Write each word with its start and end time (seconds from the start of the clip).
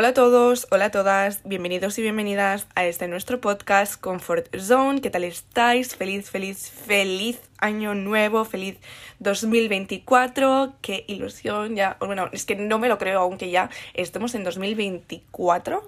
Hola 0.00 0.10
a 0.10 0.14
todos, 0.14 0.68
hola 0.70 0.84
a 0.84 0.90
todas, 0.92 1.40
bienvenidos 1.42 1.98
y 1.98 2.02
bienvenidas 2.02 2.68
a 2.76 2.86
este 2.86 3.08
nuestro 3.08 3.40
podcast 3.40 4.00
Comfort 4.00 4.46
Zone. 4.56 5.00
¿Qué 5.00 5.10
tal 5.10 5.24
estáis? 5.24 5.96
Feliz, 5.96 6.30
feliz, 6.30 6.70
feliz 6.70 7.40
año 7.58 7.96
nuevo, 7.96 8.44
feliz 8.44 8.76
2024. 9.18 10.74
Qué 10.82 11.04
ilusión, 11.08 11.74
ya, 11.74 11.96
bueno, 11.98 12.28
es 12.30 12.44
que 12.44 12.54
no 12.54 12.78
me 12.78 12.86
lo 12.86 12.96
creo 12.96 13.18
aún 13.18 13.38
que 13.38 13.50
ya 13.50 13.70
estemos 13.92 14.36
en 14.36 14.44
2024. 14.44 15.82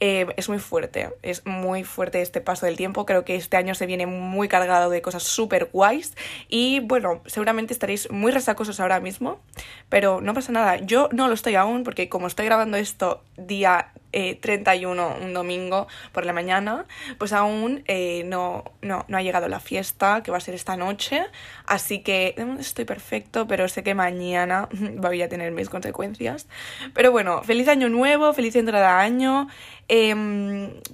Eh, 0.00 0.26
es 0.36 0.48
muy 0.48 0.58
fuerte, 0.58 1.10
es 1.22 1.44
muy 1.44 1.82
fuerte 1.82 2.22
este 2.22 2.40
paso 2.40 2.66
del 2.66 2.76
tiempo. 2.76 3.04
Creo 3.04 3.24
que 3.24 3.34
este 3.34 3.56
año 3.56 3.74
se 3.74 3.86
viene 3.86 4.06
muy 4.06 4.48
cargado 4.48 4.90
de 4.90 5.02
cosas 5.02 5.24
súper 5.24 5.70
guays. 5.72 6.14
Y 6.48 6.80
bueno, 6.80 7.20
seguramente 7.26 7.72
estaréis 7.72 8.10
muy 8.10 8.30
resacosos 8.30 8.78
ahora 8.80 9.00
mismo, 9.00 9.40
pero 9.88 10.20
no 10.20 10.34
pasa 10.34 10.52
nada. 10.52 10.76
Yo 10.76 11.08
no 11.12 11.28
lo 11.28 11.34
estoy 11.34 11.56
aún 11.56 11.82
porque 11.82 12.08
como 12.08 12.26
estoy 12.28 12.46
grabando 12.46 12.76
esto 12.76 13.22
día 13.36 13.92
eh, 14.12 14.36
31, 14.36 15.16
un 15.22 15.34
domingo 15.34 15.86
por 16.12 16.26
la 16.26 16.32
mañana, 16.32 16.86
pues 17.18 17.32
aún 17.32 17.82
eh, 17.86 18.22
no, 18.24 18.64
no, 18.82 19.04
no 19.08 19.16
ha 19.16 19.22
llegado 19.22 19.48
la 19.48 19.60
fiesta 19.60 20.22
que 20.22 20.30
va 20.30 20.38
a 20.38 20.40
ser 20.40 20.54
esta 20.54 20.76
noche. 20.76 21.22
Así 21.66 22.00
que 22.00 22.34
estoy 22.58 22.84
perfecto, 22.84 23.46
pero 23.46 23.68
sé 23.68 23.82
que 23.82 23.94
mañana 23.94 24.68
voy 24.96 25.22
a 25.22 25.28
tener 25.28 25.52
mis 25.52 25.68
consecuencias. 25.68 26.46
Pero 26.94 27.12
bueno, 27.12 27.42
feliz 27.42 27.68
año 27.68 27.88
nuevo, 27.88 28.32
feliz 28.32 28.56
entrada 28.56 29.00
año. 29.00 29.48
Eh, 29.88 30.14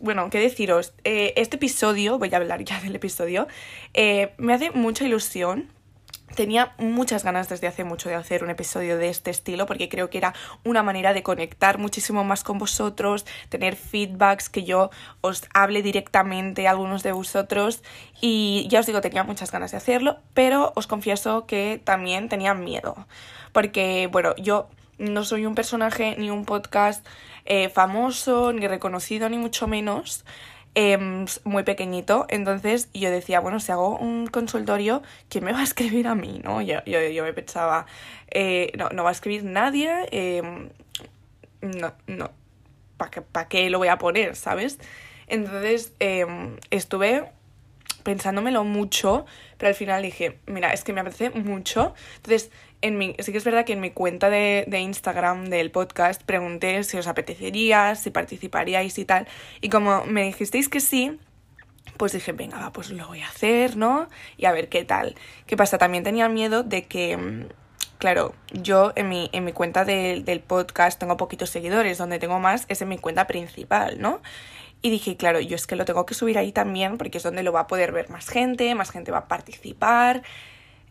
bueno, 0.00 0.30
qué 0.30 0.38
deciros, 0.38 0.94
eh, 1.04 1.32
este 1.36 1.56
episodio, 1.56 2.18
voy 2.18 2.32
a 2.32 2.36
hablar 2.36 2.62
ya 2.64 2.80
del 2.80 2.94
episodio, 2.94 3.48
eh, 3.92 4.32
me 4.38 4.54
hace 4.54 4.70
mucha 4.70 5.04
ilusión. 5.04 5.70
Tenía 6.34 6.74
muchas 6.78 7.22
ganas 7.22 7.48
desde 7.48 7.68
hace 7.68 7.84
mucho 7.84 8.08
de 8.08 8.16
hacer 8.16 8.42
un 8.42 8.50
episodio 8.50 8.98
de 8.98 9.08
este 9.08 9.30
estilo 9.30 9.66
porque 9.66 9.88
creo 9.88 10.10
que 10.10 10.18
era 10.18 10.34
una 10.64 10.82
manera 10.82 11.12
de 11.12 11.22
conectar 11.22 11.78
muchísimo 11.78 12.24
más 12.24 12.42
con 12.42 12.58
vosotros, 12.58 13.24
tener 13.50 13.76
feedbacks, 13.76 14.48
que 14.48 14.64
yo 14.64 14.90
os 15.20 15.44
hable 15.54 15.82
directamente 15.82 16.66
a 16.66 16.72
algunos 16.72 17.02
de 17.02 17.12
vosotros 17.12 17.82
y 18.20 18.66
ya 18.68 18.80
os 18.80 18.86
digo, 18.86 19.00
tenía 19.00 19.22
muchas 19.22 19.52
ganas 19.52 19.70
de 19.70 19.76
hacerlo, 19.76 20.18
pero 20.32 20.72
os 20.74 20.86
confieso 20.86 21.46
que 21.46 21.80
también 21.84 22.28
tenía 22.28 22.54
miedo 22.54 23.06
porque, 23.54 24.08
bueno, 24.10 24.34
yo 24.36 24.68
no 24.98 25.24
soy 25.24 25.46
un 25.46 25.54
personaje 25.54 26.16
ni 26.18 26.28
un 26.28 26.44
podcast 26.44 27.06
eh, 27.46 27.68
famoso, 27.68 28.52
ni 28.52 28.66
reconocido, 28.66 29.28
ni 29.28 29.38
mucho 29.38 29.66
menos. 29.68 30.24
Eh, 30.76 30.98
muy 31.44 31.62
pequeñito, 31.62 32.26
entonces 32.28 32.88
yo 32.92 33.08
decía, 33.08 33.38
bueno, 33.38 33.60
si 33.60 33.70
hago 33.70 33.96
un 33.96 34.26
consultorio, 34.26 35.02
¿quién 35.28 35.44
me 35.44 35.52
va 35.52 35.60
a 35.60 35.62
escribir 35.62 36.08
a 36.08 36.16
mí? 36.16 36.40
¿no? 36.42 36.62
Yo, 36.62 36.84
yo, 36.84 37.00
yo 37.00 37.22
me 37.22 37.32
pensaba, 37.32 37.86
eh, 38.30 38.72
no, 38.76 38.88
no 38.88 39.04
va 39.04 39.10
a 39.10 39.12
escribir 39.12 39.44
nadie, 39.44 39.92
em, 40.10 40.70
no, 41.60 41.92
no, 42.08 42.32
¿para 42.96 43.10
qué, 43.10 43.22
qué 43.48 43.70
lo 43.70 43.78
voy 43.78 43.88
a 43.88 43.98
poner, 43.98 44.34
sabes? 44.34 44.80
Entonces 45.28 45.92
em, 46.00 46.56
estuve 46.70 47.30
pensándomelo 48.02 48.64
mucho, 48.64 49.26
pero 49.58 49.68
al 49.68 49.74
final 49.74 50.02
dije, 50.02 50.38
mira, 50.46 50.72
es 50.72 50.84
que 50.84 50.92
me 50.92 51.00
apetece 51.00 51.30
mucho. 51.30 51.94
Entonces, 52.16 52.50
en 52.84 52.98
mi, 52.98 53.16
sí 53.18 53.32
que 53.32 53.38
es 53.38 53.44
verdad 53.44 53.64
que 53.64 53.72
en 53.72 53.80
mi 53.80 53.90
cuenta 53.90 54.28
de, 54.28 54.66
Instagram 54.70 55.46
del 55.46 55.70
podcast 55.70 56.22
pregunté 56.22 56.84
si 56.84 56.98
os 56.98 57.06
apetecería, 57.06 57.94
si 57.94 58.10
participaríais 58.10 58.98
y 58.98 59.06
tal. 59.06 59.26
Y 59.62 59.70
como 59.70 60.04
me 60.04 60.24
dijisteis 60.24 60.68
que 60.68 60.80
sí, 60.80 61.18
pues 61.96 62.12
dije, 62.12 62.32
venga, 62.32 62.58
va, 62.58 62.72
pues 62.74 62.90
lo 62.90 63.06
voy 63.08 63.22
a 63.22 63.28
hacer, 63.28 63.78
¿no? 63.78 64.06
Y 64.36 64.44
a 64.44 64.52
ver 64.52 64.68
qué 64.68 64.84
tal. 64.84 65.14
¿Qué 65.46 65.56
pasa? 65.56 65.78
También 65.78 66.04
tenía 66.04 66.28
miedo 66.28 66.62
de 66.62 66.84
que, 66.84 67.46
claro, 67.96 68.34
yo 68.52 68.92
en 68.96 69.08
mi, 69.08 69.30
en 69.32 69.46
mi 69.46 69.52
cuenta 69.52 69.86
de, 69.86 70.22
del 70.22 70.40
podcast 70.40 71.00
tengo 71.00 71.16
poquitos 71.16 71.48
seguidores, 71.48 71.96
donde 71.96 72.18
tengo 72.18 72.38
más 72.38 72.66
es 72.68 72.82
en 72.82 72.90
mi 72.90 72.98
cuenta 72.98 73.26
principal, 73.26 73.98
¿no? 73.98 74.20
Y 74.82 74.90
dije, 74.90 75.16
claro, 75.16 75.40
yo 75.40 75.56
es 75.56 75.66
que 75.66 75.76
lo 75.76 75.86
tengo 75.86 76.04
que 76.04 76.12
subir 76.12 76.36
ahí 76.36 76.52
también 76.52 76.98
porque 76.98 77.16
es 77.16 77.24
donde 77.24 77.42
lo 77.42 77.52
va 77.52 77.60
a 77.60 77.66
poder 77.66 77.92
ver 77.92 78.10
más 78.10 78.28
gente, 78.28 78.74
más 78.74 78.90
gente 78.90 79.10
va 79.10 79.20
a 79.20 79.28
participar 79.28 80.22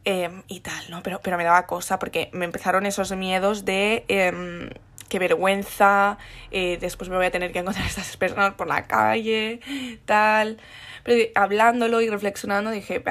eh, 0.05 0.29
y 0.47 0.59
tal, 0.59 0.89
¿no? 0.89 1.01
Pero, 1.03 1.21
pero 1.21 1.37
me 1.37 1.43
daba 1.43 1.65
cosa 1.65 1.99
porque 1.99 2.29
me 2.33 2.45
empezaron 2.45 2.85
esos 2.85 3.11
miedos 3.15 3.65
de 3.65 4.05
eh, 4.07 4.69
qué 5.09 5.19
vergüenza, 5.19 6.17
eh, 6.51 6.77
después 6.79 7.09
me 7.09 7.15
voy 7.15 7.27
a 7.27 7.31
tener 7.31 7.51
que 7.51 7.59
encontrar 7.59 7.85
a 7.85 7.87
estas 7.87 8.17
personas 8.17 8.53
por 8.55 8.67
la 8.67 8.87
calle, 8.87 9.59
tal. 10.05 10.57
Pero 11.03 11.29
hablándolo 11.35 12.01
y 12.01 12.09
reflexionando 12.09 12.71
dije, 12.71 13.03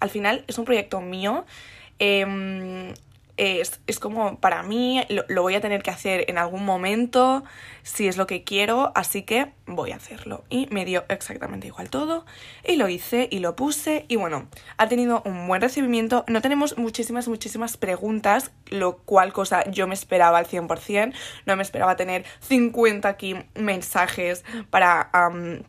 al 0.00 0.10
final 0.10 0.44
es 0.48 0.58
un 0.58 0.64
proyecto 0.64 1.00
mío. 1.00 1.44
Es, 3.42 3.80
es, 3.86 3.98
como 3.98 4.38
para 4.38 4.62
mí, 4.62 5.02
lo, 5.08 5.42
voy 5.42 5.54
a 5.54 5.62
tener 5.62 5.82
que 5.82 5.90
hacer 5.90 6.26
en 6.28 6.36
algún 6.36 6.62
momento, 6.62 7.42
si 7.82 8.06
es 8.06 8.18
lo 8.18 8.26
que 8.26 8.44
quiero, 8.44 8.92
así 8.94 9.22
que 9.22 9.50
voy 9.64 9.92
a 9.92 9.96
hacerlo. 9.96 10.44
Y 10.50 10.68
me 10.70 10.84
dio 10.84 11.04
exactamente 11.08 11.66
igual 11.66 11.88
todo, 11.88 12.26
y 12.68 12.76
lo 12.76 12.86
hice 12.90 13.28
y 13.30 13.38
lo 13.38 13.56
puse, 13.56 14.04
y 14.08 14.16
bueno, 14.16 14.46
ha 14.76 14.88
tenido 14.88 15.22
un 15.24 15.48
buen 15.48 15.62
recibimiento. 15.62 16.22
No 16.28 16.42
tenemos 16.42 16.76
muchísimas, 16.76 17.28
muchísimas 17.28 17.78
preguntas, 17.78 18.50
lo 18.66 18.98
cual 18.98 19.32
cosa 19.32 19.64
yo 19.70 19.86
me 19.86 19.94
esperaba 19.94 20.36
al 20.36 20.46
100%, 20.46 21.14
no 21.46 21.56
me 21.56 21.62
esperaba 21.62 21.96
tener 21.96 22.26
50 22.40 23.08
aquí 23.08 23.36
mensajes 23.54 24.44
para... 24.68 25.10
Um, 25.14 25.62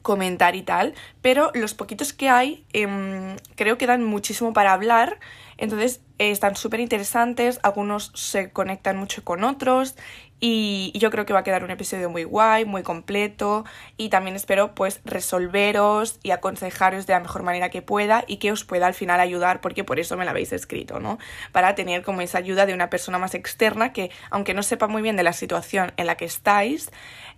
comentar 0.00 0.56
y 0.56 0.62
tal, 0.62 0.94
pero 1.20 1.50
los 1.52 1.74
poquitos 1.74 2.14
que 2.14 2.30
hay 2.30 2.64
eh, 2.72 3.36
creo 3.56 3.76
que 3.76 3.86
dan 3.86 4.02
muchísimo 4.02 4.54
para 4.54 4.72
hablar, 4.72 5.18
entonces 5.56 6.00
eh, 6.18 6.30
están 6.30 6.56
súper 6.56 6.80
interesantes, 6.80 7.60
algunos 7.62 8.12
se 8.14 8.50
conectan 8.50 8.96
mucho 8.96 9.24
con 9.24 9.44
otros 9.44 9.96
y 10.44 10.90
yo 10.96 11.12
creo 11.12 11.24
que 11.24 11.32
va 11.32 11.38
a 11.38 11.44
quedar 11.44 11.62
un 11.62 11.70
episodio 11.70 12.10
muy 12.10 12.24
guay, 12.24 12.64
muy 12.64 12.82
completo 12.82 13.64
y 13.96 14.08
también 14.08 14.34
espero 14.34 14.74
pues 14.74 15.00
resolveros 15.04 16.18
y 16.24 16.32
aconsejaros 16.32 17.06
de 17.06 17.12
la 17.12 17.20
mejor 17.20 17.44
manera 17.44 17.70
que 17.70 17.80
pueda 17.80 18.24
y 18.26 18.38
que 18.38 18.50
os 18.50 18.64
pueda 18.64 18.88
al 18.88 18.94
final 18.94 19.20
ayudar 19.20 19.60
porque 19.60 19.84
por 19.84 20.00
eso 20.00 20.16
me 20.16 20.24
la 20.24 20.32
habéis 20.32 20.52
escrito, 20.52 20.98
¿no? 20.98 21.18
Para 21.52 21.76
tener 21.76 22.02
como 22.02 22.22
esa 22.22 22.38
ayuda 22.38 22.66
de 22.66 22.74
una 22.74 22.90
persona 22.90 23.18
más 23.18 23.36
externa 23.36 23.92
que 23.92 24.10
aunque 24.30 24.52
no 24.52 24.64
sepa 24.64 24.88
muy 24.88 25.00
bien 25.00 25.16
de 25.16 25.22
la 25.22 25.32
situación 25.32 25.92
en 25.96 26.06
la 26.06 26.16
que 26.16 26.24
estáis, 26.24 26.90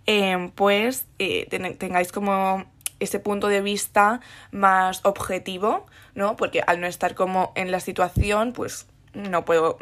eh, 0.07 0.51
pues 0.55 1.05
eh, 1.19 1.45
ten 1.51 1.77
tengáis 1.77 2.11
como 2.11 2.65
ese 2.99 3.19
punto 3.19 3.47
de 3.47 3.61
vista 3.61 4.21
más 4.51 5.01
objetivo, 5.03 5.85
¿no? 6.13 6.35
Porque 6.35 6.61
al 6.65 6.79
no 6.79 6.87
estar 6.87 7.15
como 7.15 7.51
en 7.55 7.71
la 7.71 7.79
situación, 7.79 8.53
pues 8.53 8.87
no 9.13 9.45
puedo, 9.45 9.77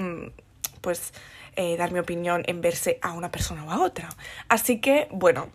pues, 0.81 1.13
eh, 1.55 1.77
dar 1.77 1.91
mi 1.91 1.99
opinión 1.99 2.43
en 2.47 2.61
verse 2.61 2.99
a 3.01 3.13
una 3.13 3.31
persona 3.31 3.63
o 3.65 3.71
a 3.71 3.81
otra. 3.81 4.09
Así 4.49 4.79
que, 4.79 5.07
bueno, 5.11 5.49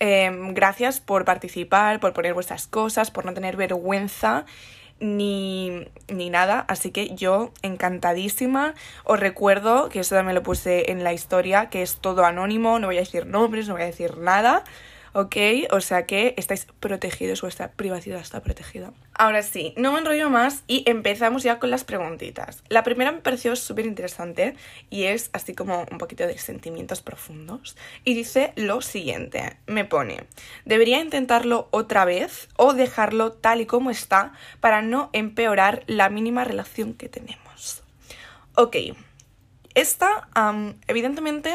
eh, 0.00 0.30
gracias 0.50 1.00
por 1.00 1.24
participar, 1.24 2.00
por 2.00 2.12
poner 2.12 2.34
vuestras 2.34 2.66
cosas, 2.66 3.10
por 3.10 3.24
no 3.24 3.32
tener 3.32 3.56
vergüenza 3.56 4.44
ni, 5.00 5.86
ni 6.08 6.30
nada. 6.30 6.64
Así 6.68 6.90
que 6.90 7.14
yo 7.14 7.52
encantadísima. 7.62 8.74
Os 9.04 9.20
recuerdo 9.20 9.88
que 9.88 10.00
eso 10.00 10.14
también 10.14 10.34
lo 10.34 10.42
puse 10.42 10.90
en 10.90 11.04
la 11.04 11.12
historia, 11.12 11.70
que 11.70 11.82
es 11.82 11.96
todo 11.96 12.24
anónimo, 12.24 12.78
no 12.78 12.88
voy 12.88 12.96
a 12.96 13.00
decir 13.00 13.26
nombres, 13.26 13.68
no 13.68 13.74
voy 13.74 13.82
a 13.82 13.86
decir 13.86 14.18
nada. 14.18 14.64
¿Ok? 15.16 15.36
O 15.70 15.80
sea 15.80 16.04
que 16.04 16.34
estáis 16.36 16.66
protegidos, 16.78 17.40
vuestra 17.40 17.72
privacidad 17.72 18.20
está 18.20 18.42
protegida. 18.42 18.92
Ahora 19.14 19.42
sí, 19.42 19.72
no 19.78 19.92
me 19.92 20.00
enrollo 20.00 20.28
más 20.28 20.62
y 20.66 20.84
empezamos 20.84 21.42
ya 21.42 21.58
con 21.58 21.70
las 21.70 21.84
preguntitas. 21.84 22.62
La 22.68 22.82
primera 22.82 23.12
me 23.12 23.22
pareció 23.22 23.56
súper 23.56 23.86
interesante 23.86 24.56
y 24.90 25.04
es 25.04 25.30
así 25.32 25.54
como 25.54 25.86
un 25.90 25.96
poquito 25.96 26.26
de 26.26 26.36
sentimientos 26.36 27.00
profundos. 27.00 27.78
Y 28.04 28.12
dice 28.12 28.52
lo 28.56 28.82
siguiente, 28.82 29.56
me 29.66 29.86
pone, 29.86 30.26
¿debería 30.66 31.00
intentarlo 31.00 31.68
otra 31.70 32.04
vez 32.04 32.50
o 32.58 32.74
dejarlo 32.74 33.32
tal 33.32 33.62
y 33.62 33.66
como 33.66 33.90
está 33.90 34.34
para 34.60 34.82
no 34.82 35.08
empeorar 35.14 35.82
la 35.86 36.10
mínima 36.10 36.44
relación 36.44 36.92
que 36.92 37.08
tenemos? 37.08 37.82
Ok, 38.54 38.76
esta 39.74 40.28
evidentemente 40.88 41.54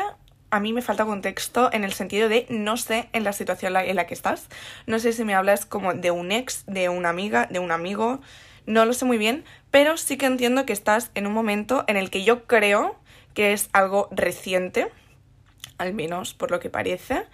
a 0.52 0.60
mí 0.60 0.74
me 0.74 0.82
falta 0.82 1.06
contexto 1.06 1.70
en 1.72 1.84
el 1.84 1.94
sentido 1.94 2.30
de 2.30 2.46
no 2.50 2.78
sé 2.78 3.10
en 3.14 3.24
la 3.24 3.34
situación 3.34 3.76
en 3.76 3.96
la 3.96 4.06
que 4.06 4.14
estás. 4.14 4.48
No 4.86 5.00
sé 5.00 5.14
si 5.14 5.24
me 5.24 5.34
hablas 5.34 5.66
como 5.66 5.94
de 5.94 6.12
un 6.12 6.32
ex, 6.32 6.66
de 6.68 6.90
una 6.90 7.10
amiga, 7.10 7.48
de 7.50 7.60
un 7.60 7.72
amigo. 7.72 8.22
No 8.66 8.86
lo 8.86 8.94
sé 8.94 9.06
muy 9.06 9.18
bien, 9.18 9.46
pero 9.72 9.98
sí 9.98 10.18
que 10.18 10.26
entiendo 10.26 10.66
que 10.66 10.74
estás 10.74 11.10
en 11.16 11.26
un 11.26 11.34
momento 11.34 11.86
en 11.88 11.98
el 11.98 12.10
que 12.10 12.24
yo 12.24 12.46
creo 12.46 12.98
que 13.34 13.54
es 13.54 13.70
algo 13.72 14.10
reciente, 14.12 14.92
al 15.78 15.94
menos 15.94 16.34
por 16.34 16.52
lo 16.52 16.60
que 16.60 16.70
parece, 16.70 17.26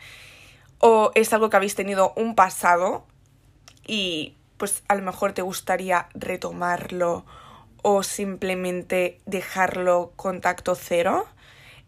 o 0.79 1.11
es 1.15 1.33
algo 1.33 1.49
que 1.49 1.57
habéis 1.57 1.75
tenido 1.75 2.13
un 2.15 2.35
pasado 2.35 3.05
y 3.85 4.35
pues 4.57 4.83
a 4.87 4.95
lo 4.95 5.01
mejor 5.01 5.33
te 5.33 5.41
gustaría 5.41 6.07
retomarlo 6.13 7.25
o 7.81 8.03
simplemente 8.03 9.19
dejarlo 9.25 10.11
contacto 10.15 10.75
cero. 10.75 11.27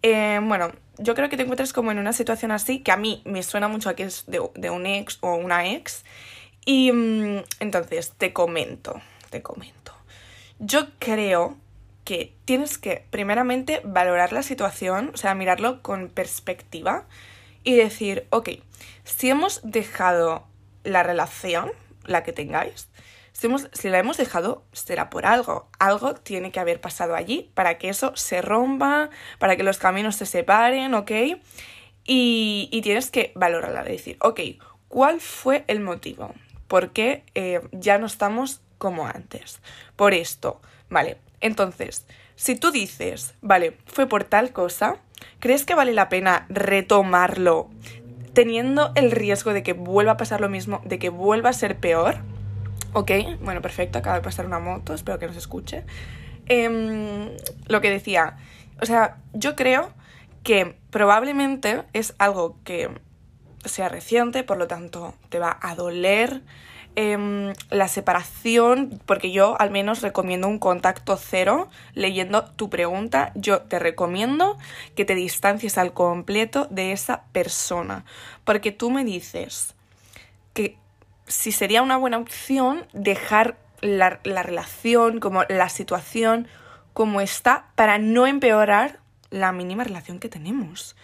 Eh, 0.02 0.40
bueno, 0.42 0.72
yo 0.98 1.16
creo 1.16 1.30
que 1.30 1.38
te 1.38 1.44
encuentras 1.44 1.74
como 1.74 1.92
en 1.92 2.00
una 2.00 2.14
situación 2.14 2.52
así, 2.52 2.80
que 2.80 2.92
a 2.92 2.98
mí 2.98 3.22
me 3.26 3.44
suena 3.44 3.68
mucho 3.68 3.90
a 3.90 3.96
que 3.96 4.04
es 4.04 4.26
de, 4.28 4.42
de 4.56 4.70
un 4.70 4.86
ex 4.86 5.18
o 5.22 5.36
una 5.36 5.70
ex. 5.70 6.04
Y 6.66 6.92
mmm, 6.92 7.44
entonces, 7.60 8.14
te 8.18 8.34
comento, 8.34 9.02
te 9.30 9.42
comento. 9.42 9.94
Yo 10.60 10.88
creo 11.00 11.58
que 12.04 12.34
tienes 12.46 12.78
que 12.78 13.06
primeramente 13.12 13.82
valorar 13.84 14.34
la 14.34 14.44
situación, 14.44 15.12
o 15.14 15.18
sea, 15.18 15.36
mirarlo 15.36 15.82
con 15.82 16.10
perspectiva 16.10 17.06
y 17.64 17.76
decir, 17.76 18.26
ok, 18.32 18.50
si 19.04 19.30
hemos 19.30 19.62
dejado 19.64 20.48
la 20.84 21.04
relación, 21.04 21.72
la 22.06 22.24
que 22.24 22.34
tengáis, 22.34 22.90
si, 23.40 23.90
la 23.90 24.00
hemos 24.00 24.18
dejado, 24.18 24.64
será 24.74 25.10
por 25.10 25.26
algo. 25.26 25.70
Algo 25.80 26.14
tiene 26.16 26.52
que 26.52 26.60
haber 26.60 26.82
pasado 26.82 27.16
allí 27.16 27.52
para 27.54 27.78
que 27.78 27.90
eso 27.90 28.12
se 28.16 28.42
rompa, 28.42 29.10
para 29.38 29.56
que 29.56 29.64
los 29.64 29.78
caminos 29.78 30.16
se 30.18 30.26
separen, 30.26 30.94
¿ok? 30.94 31.12
Y, 32.06 32.70
y 32.72 32.82
tienes 32.82 33.12
que 33.12 33.32
valorarla, 33.36 33.84
decir, 33.84 34.18
ok, 34.20 34.42
¿cuál 34.88 35.22
fue 35.22 35.64
el 35.68 35.80
motivo? 35.80 36.34
¿Por 36.68 36.92
qué 36.92 37.24
eh, 37.36 37.62
ya 37.72 37.98
no 37.98 38.08
estamos 38.08 38.62
como 38.78 39.08
antes? 39.08 39.62
Por 39.96 40.14
esto, 40.14 40.62
¿vale? 40.90 41.18
Entonces, 41.40 42.06
si 42.36 42.56
tú 42.56 42.72
dices, 42.72 43.36
vale, 43.42 43.78
fue 43.86 44.08
por 44.08 44.24
tal 44.24 44.52
cosa, 44.52 44.98
¿crees 45.40 45.66
que 45.66 45.76
vale 45.76 45.94
la 45.94 46.10
pena 46.10 46.46
retomarlo 46.50 47.70
teniendo 48.34 48.92
el 48.96 49.12
riesgo 49.12 49.54
de 49.54 49.64
que 49.64 49.74
vuelva 49.74 50.14
a 50.14 50.18
pasar 50.18 50.42
lo 50.42 50.50
mismo, 50.50 50.82
de 50.84 51.00
que 51.00 51.10
vuelva 51.10 51.50
a 51.50 51.54
ser 51.54 51.78
peor? 51.78 52.18
Ok, 52.94 53.12
bueno, 53.42 53.62
perfecto, 53.62 54.00
acaba 54.00 54.16
de 54.16 54.24
pasar 54.24 54.48
una 54.48 54.60
moto, 54.60 54.96
espero 54.96 55.20
que 55.20 55.28
nos 55.28 55.38
escuche. 55.38 55.84
Em, 56.48 57.30
lo 57.68 57.82
que 57.82 57.92
decía, 57.92 58.38
o 58.82 58.86
sea, 58.86 59.18
yo 59.34 59.56
creo 59.56 59.94
que 60.42 60.76
probablemente 60.90 61.84
es 61.94 62.16
algo 62.18 62.58
que 62.64 62.90
sea 63.64 63.90
reciente, 63.90 64.44
por 64.44 64.58
lo 64.58 64.68
tanto 64.68 65.14
te 65.30 65.38
va 65.38 65.60
a 65.62 65.76
doler 65.76 66.42
em, 66.96 67.54
la 67.70 67.88
separación, 67.88 69.00
porque 69.06 69.32
yo 69.32 69.56
al 69.62 69.70
menos 69.70 70.02
recomiendo 70.02 70.48
un 70.48 70.58
contacto 70.58 71.16
cero 71.18 71.70
leyendo 71.94 72.46
tu 72.46 72.72
pregunta. 72.72 73.32
Yo 73.36 73.62
te 73.62 73.78
recomiendo 73.78 74.58
que 74.96 75.06
te 75.06 75.14
distancies 75.14 75.78
al 75.78 75.94
completo 75.94 76.68
de 76.72 76.92
esa 76.92 77.26
persona, 77.34 78.06
porque 78.46 78.72
tú 78.72 78.90
me 78.90 79.06
dices 79.06 79.76
que 80.54 80.78
si 81.30 81.52
sería 81.52 81.82
una 81.82 81.96
buena 81.96 82.18
opción 82.18 82.86
dejar 82.92 83.58
la, 83.82 84.20
relación, 84.44 85.20
como 85.20 85.44
la 85.48 85.70
situación 85.70 86.48
como 86.94 87.22
está, 87.22 87.68
para 87.76 87.98
no 87.98 88.28
empeorar 88.28 89.00
la 89.30 89.54
mínima 89.54 89.86
relación 89.86 90.20
que 90.20 90.28
tenemos. 90.28 90.98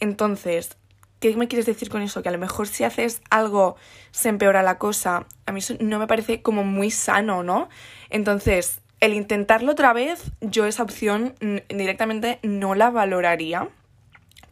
Entonces, 0.00 0.76
¿qué 1.20 1.34
me 1.36 1.48
quieres 1.48 1.66
decir 1.66 1.88
con 1.88 2.02
eso? 2.02 2.22
Que 2.22 2.28
a 2.28 2.32
lo 2.32 2.38
mejor 2.38 2.66
si 2.66 2.84
haces 2.84 3.22
algo 3.30 3.76
se 4.10 4.28
empeora 4.28 4.62
la 4.62 4.76
cosa. 4.76 5.26
A 5.46 5.52
mí 5.52 5.60
eso 5.60 5.74
no 5.80 5.98
me 5.98 6.06
parece 6.06 6.42
como 6.42 6.64
muy 6.64 6.90
sano, 6.90 7.42
¿no? 7.42 7.68
Entonces, 8.10 8.80
el 8.98 9.14
intentarlo 9.14 9.72
otra 9.72 9.92
vez, 9.92 10.32
yo 10.40 10.66
esa 10.66 10.82
opción 10.82 11.34
directamente 11.68 12.38
no 12.42 12.74
la 12.74 12.90
valoraría. 12.90 13.68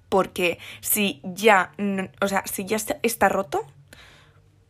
Porque 0.08 0.58
si 0.80 1.20
ya, 1.22 1.72
o 2.22 2.28
sea, 2.28 2.42
si 2.46 2.64
ya 2.64 2.78
está 3.02 3.28
roto, 3.28 3.66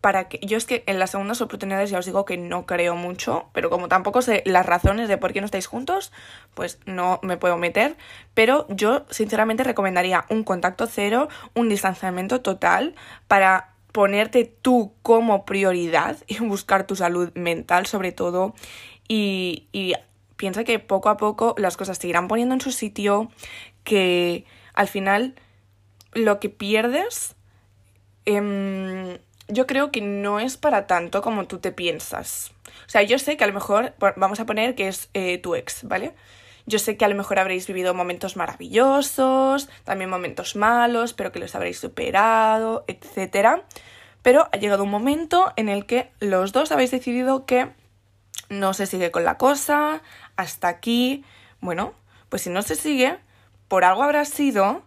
para 0.00 0.28
que 0.28 0.38
yo 0.42 0.56
es 0.56 0.64
que 0.64 0.84
en 0.86 0.98
las 0.98 1.10
segundas 1.10 1.40
oportunidades 1.40 1.90
ya 1.90 1.98
os 1.98 2.06
digo 2.06 2.24
que 2.24 2.36
no 2.36 2.66
creo 2.66 2.94
mucho, 2.94 3.48
pero 3.52 3.68
como 3.68 3.88
tampoco 3.88 4.22
sé 4.22 4.42
las 4.46 4.64
razones 4.64 5.08
de 5.08 5.18
por 5.18 5.32
qué 5.32 5.40
no 5.40 5.46
estáis 5.46 5.66
juntos, 5.66 6.12
pues 6.54 6.78
no 6.86 7.18
me 7.22 7.36
puedo 7.36 7.56
meter, 7.56 7.96
pero 8.34 8.66
yo 8.68 9.06
sinceramente 9.10 9.64
recomendaría 9.64 10.24
un 10.30 10.44
contacto 10.44 10.86
cero, 10.86 11.28
un 11.54 11.68
distanciamiento 11.68 12.40
total 12.40 12.94
para 13.26 13.74
ponerte 13.92 14.44
tú 14.44 14.94
como 15.02 15.44
prioridad 15.44 16.16
y 16.26 16.38
buscar 16.38 16.86
tu 16.86 16.94
salud 16.94 17.32
mental 17.34 17.86
sobre 17.86 18.12
todo. 18.12 18.54
Y, 19.08 19.66
piensa 20.36 20.62
que 20.62 20.78
poco 20.78 21.08
a 21.08 21.16
poco 21.16 21.56
las 21.58 21.76
cosas 21.76 21.98
se 21.98 22.06
irán 22.06 22.28
poniendo 22.28 22.54
en 22.54 22.60
su 22.60 22.70
sitio, 22.70 23.28
que 23.82 24.44
al 24.74 24.86
final 24.86 25.34
lo 26.12 26.38
que 26.38 26.48
pierdes... 26.48 27.34
Eh, 28.24 29.20
yo 29.48 29.66
creo 29.66 29.90
que 29.90 30.00
no 30.00 30.40
es 30.40 30.56
para 30.56 30.86
tanto 30.86 31.22
como 31.22 31.46
tú 31.46 31.58
te 31.58 31.72
piensas. 31.72 32.52
O 32.86 32.90
sea, 32.90 33.02
yo 33.02 33.18
sé 33.18 33.36
que 33.36 33.44
a 33.44 33.46
lo 33.46 33.52
mejor, 33.52 33.94
vamos 34.16 34.40
a 34.40 34.46
poner 34.46 34.74
que 34.74 34.88
es 34.88 35.08
eh, 35.14 35.38
tu 35.38 35.54
ex, 35.54 35.84
¿vale? 35.84 36.14
Yo 36.66 36.78
sé 36.78 36.98
que 36.98 37.04
a 37.06 37.08
lo 37.08 37.14
mejor 37.14 37.38
habréis 37.38 37.66
vivido 37.66 37.94
momentos 37.94 38.36
maravillosos, 38.36 39.70
también 39.84 40.10
momentos 40.10 40.54
malos, 40.54 41.14
pero 41.14 41.32
que 41.32 41.38
los 41.38 41.54
habréis 41.54 41.78
superado, 41.78 42.84
etc. 42.88 43.62
Pero 44.22 44.48
ha 44.52 44.56
llegado 44.58 44.84
un 44.84 44.90
momento 44.90 45.52
en 45.56 45.70
el 45.70 45.86
que 45.86 46.10
los 46.20 46.52
dos 46.52 46.70
habéis 46.70 46.90
decidido 46.90 47.46
que 47.46 47.70
no 48.50 48.74
se 48.74 48.86
sigue 48.86 49.10
con 49.10 49.24
la 49.24 49.38
cosa, 49.38 50.02
hasta 50.36 50.68
aquí. 50.68 51.24
Bueno, 51.60 51.94
pues 52.28 52.42
si 52.42 52.50
no 52.50 52.60
se 52.60 52.74
sigue, 52.74 53.18
por 53.68 53.84
algo 53.84 54.02
habrá 54.02 54.26
sido 54.26 54.82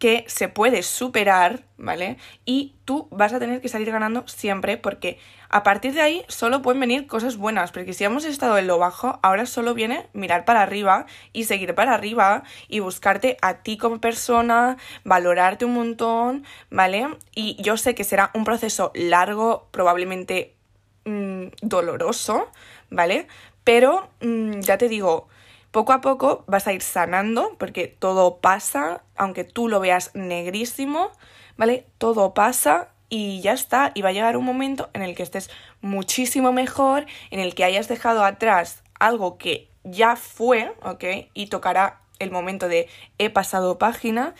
que 0.00 0.24
se 0.28 0.48
puede 0.48 0.82
superar, 0.82 1.60
¿vale? 1.76 2.16
Y 2.46 2.74
tú 2.86 3.06
vas 3.10 3.34
a 3.34 3.38
tener 3.38 3.60
que 3.60 3.68
salir 3.68 3.92
ganando 3.92 4.26
siempre 4.26 4.78
porque 4.78 5.18
a 5.50 5.62
partir 5.62 5.92
de 5.92 6.00
ahí 6.00 6.24
solo 6.26 6.62
pueden 6.62 6.80
venir 6.80 7.06
cosas 7.06 7.36
buenas, 7.36 7.70
porque 7.70 7.92
si 7.92 8.04
hemos 8.04 8.24
estado 8.24 8.56
en 8.56 8.66
lo 8.66 8.78
bajo, 8.78 9.20
ahora 9.22 9.44
solo 9.44 9.74
viene 9.74 10.08
mirar 10.14 10.46
para 10.46 10.62
arriba 10.62 11.04
y 11.34 11.44
seguir 11.44 11.74
para 11.74 11.92
arriba 11.92 12.44
y 12.66 12.80
buscarte 12.80 13.36
a 13.42 13.58
ti 13.58 13.76
como 13.76 14.00
persona, 14.00 14.78
valorarte 15.04 15.66
un 15.66 15.74
montón, 15.74 16.44
¿vale? 16.70 17.06
Y 17.34 17.60
yo 17.62 17.76
sé 17.76 17.94
que 17.94 18.02
será 18.02 18.30
un 18.32 18.44
proceso 18.44 18.92
largo, 18.94 19.68
probablemente 19.70 20.56
mm, 21.04 21.48
doloroso, 21.60 22.50
¿vale? 22.88 23.26
Pero 23.64 24.08
mm, 24.22 24.60
ya 24.60 24.78
te 24.78 24.88
digo, 24.88 25.28
poco 25.70 25.92
a 25.92 26.00
poco 26.00 26.44
vas 26.46 26.66
a 26.66 26.72
ir 26.72 26.82
sanando, 26.82 27.56
porque 27.58 27.86
todo 27.88 28.38
pasa, 28.38 29.02
aunque 29.16 29.44
tú 29.44 29.68
lo 29.68 29.80
veas 29.80 30.10
negrísimo, 30.14 31.10
¿vale? 31.56 31.86
Todo 31.98 32.34
pasa 32.34 32.88
y 33.08 33.40
ya 33.40 33.52
está. 33.52 33.92
Y 33.94 34.02
va 34.02 34.10
a 34.10 34.12
llegar 34.12 34.36
un 34.36 34.44
momento 34.44 34.90
en 34.92 35.02
el 35.02 35.14
que 35.14 35.22
estés 35.22 35.50
muchísimo 35.80 36.52
mejor, 36.52 37.06
en 37.30 37.40
el 37.40 37.54
que 37.54 37.64
hayas 37.64 37.88
dejado 37.88 38.24
atrás 38.24 38.82
algo 38.98 39.38
que 39.38 39.68
ya 39.84 40.16
fue, 40.16 40.72
¿ok? 40.82 41.04
Y 41.34 41.46
tocará 41.46 42.00
el 42.18 42.30
momento 42.30 42.68
de 42.68 42.88
he 43.18 43.30
pasado 43.30 43.78
página 43.78 44.34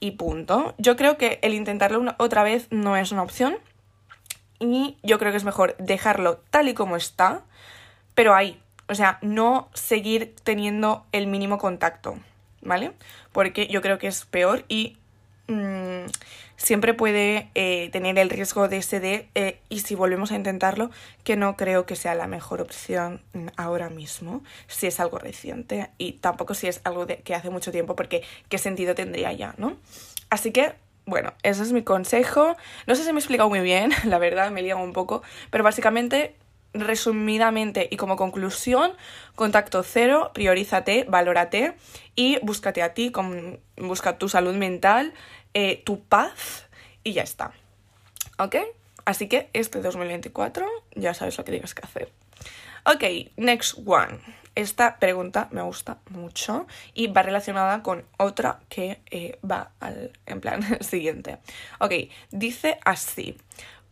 y 0.00 0.12
punto. 0.12 0.74
Yo 0.78 0.96
creo 0.96 1.16
que 1.16 1.38
el 1.42 1.54
intentarlo 1.54 2.14
otra 2.18 2.42
vez 2.42 2.66
no 2.70 2.96
es 2.96 3.12
una 3.12 3.22
opción. 3.22 3.58
Y 4.58 4.98
yo 5.02 5.18
creo 5.18 5.30
que 5.30 5.38
es 5.38 5.44
mejor 5.44 5.74
dejarlo 5.78 6.42
tal 6.50 6.68
y 6.68 6.74
como 6.74 6.96
está, 6.96 7.44
pero 8.14 8.34
ahí, 8.34 8.60
o 8.90 8.94
sea, 8.94 9.18
no 9.22 9.68
seguir 9.72 10.34
teniendo 10.42 11.06
el 11.12 11.28
mínimo 11.28 11.58
contacto, 11.58 12.18
¿vale? 12.60 12.90
Porque 13.30 13.68
yo 13.68 13.82
creo 13.82 13.98
que 13.98 14.08
es 14.08 14.24
peor 14.24 14.64
y 14.68 14.96
mm, 15.46 16.06
siempre 16.56 16.92
puede 16.92 17.50
eh, 17.54 17.88
tener 17.92 18.18
el 18.18 18.28
riesgo 18.28 18.66
de 18.66 18.78
ese 18.78 19.28
eh, 19.36 19.60
y 19.68 19.78
si 19.78 19.94
volvemos 19.94 20.32
a 20.32 20.34
intentarlo, 20.34 20.90
que 21.22 21.36
no 21.36 21.56
creo 21.56 21.86
que 21.86 21.94
sea 21.94 22.16
la 22.16 22.26
mejor 22.26 22.60
opción 22.60 23.22
ahora 23.56 23.90
mismo, 23.90 24.42
si 24.66 24.88
es 24.88 24.98
algo 24.98 25.18
reciente 25.18 25.90
y 25.96 26.14
tampoco 26.14 26.54
si 26.54 26.66
es 26.66 26.80
algo 26.82 27.06
de, 27.06 27.18
que 27.18 27.36
hace 27.36 27.48
mucho 27.48 27.70
tiempo, 27.70 27.94
porque 27.94 28.24
qué 28.48 28.58
sentido 28.58 28.96
tendría 28.96 29.32
ya, 29.32 29.54
¿no? 29.56 29.76
Así 30.30 30.50
que 30.50 30.74
bueno, 31.06 31.32
ese 31.42 31.62
es 31.62 31.72
mi 31.72 31.82
consejo. 31.82 32.56
No 32.86 32.94
sé 32.94 33.02
si 33.04 33.12
me 33.12 33.18
he 33.18 33.20
explicado 33.20 33.48
muy 33.48 33.60
bien, 33.60 33.92
la 34.04 34.18
verdad, 34.18 34.50
me 34.50 34.60
he 34.60 34.62
liado 34.64 34.82
un 34.82 34.92
poco, 34.92 35.22
pero 35.50 35.62
básicamente 35.62 36.34
resumidamente 36.72 37.88
y 37.90 37.96
como 37.96 38.16
conclusión, 38.16 38.92
contacto 39.34 39.82
cero, 39.82 40.30
priorízate, 40.34 41.04
valórate 41.08 41.74
y 42.14 42.38
búscate 42.42 42.82
a 42.82 42.94
ti, 42.94 43.12
busca 43.76 44.18
tu 44.18 44.28
salud 44.28 44.54
mental, 44.54 45.12
eh, 45.54 45.82
tu 45.84 46.04
paz 46.04 46.68
y 47.02 47.12
ya 47.12 47.22
está. 47.22 47.52
¿Ok? 48.38 48.56
Así 49.04 49.28
que 49.28 49.50
este 49.52 49.80
2024 49.80 50.66
ya 50.94 51.14
sabes 51.14 51.36
lo 51.38 51.44
que 51.44 51.52
tienes 51.52 51.74
que 51.74 51.82
hacer. 51.82 52.12
Ok, 52.84 53.04
next 53.36 53.78
one. 53.84 54.20
Esta 54.54 54.98
pregunta 54.98 55.48
me 55.52 55.62
gusta 55.62 55.98
mucho 56.10 56.66
y 56.92 57.06
va 57.06 57.22
relacionada 57.22 57.82
con 57.82 58.04
otra 58.18 58.60
que 58.68 59.00
eh, 59.10 59.38
va 59.48 59.72
al, 59.80 60.12
en 60.26 60.40
plan 60.40 60.62
siguiente. 60.82 61.38
Ok, 61.78 61.92
dice 62.30 62.78
así. 62.84 63.36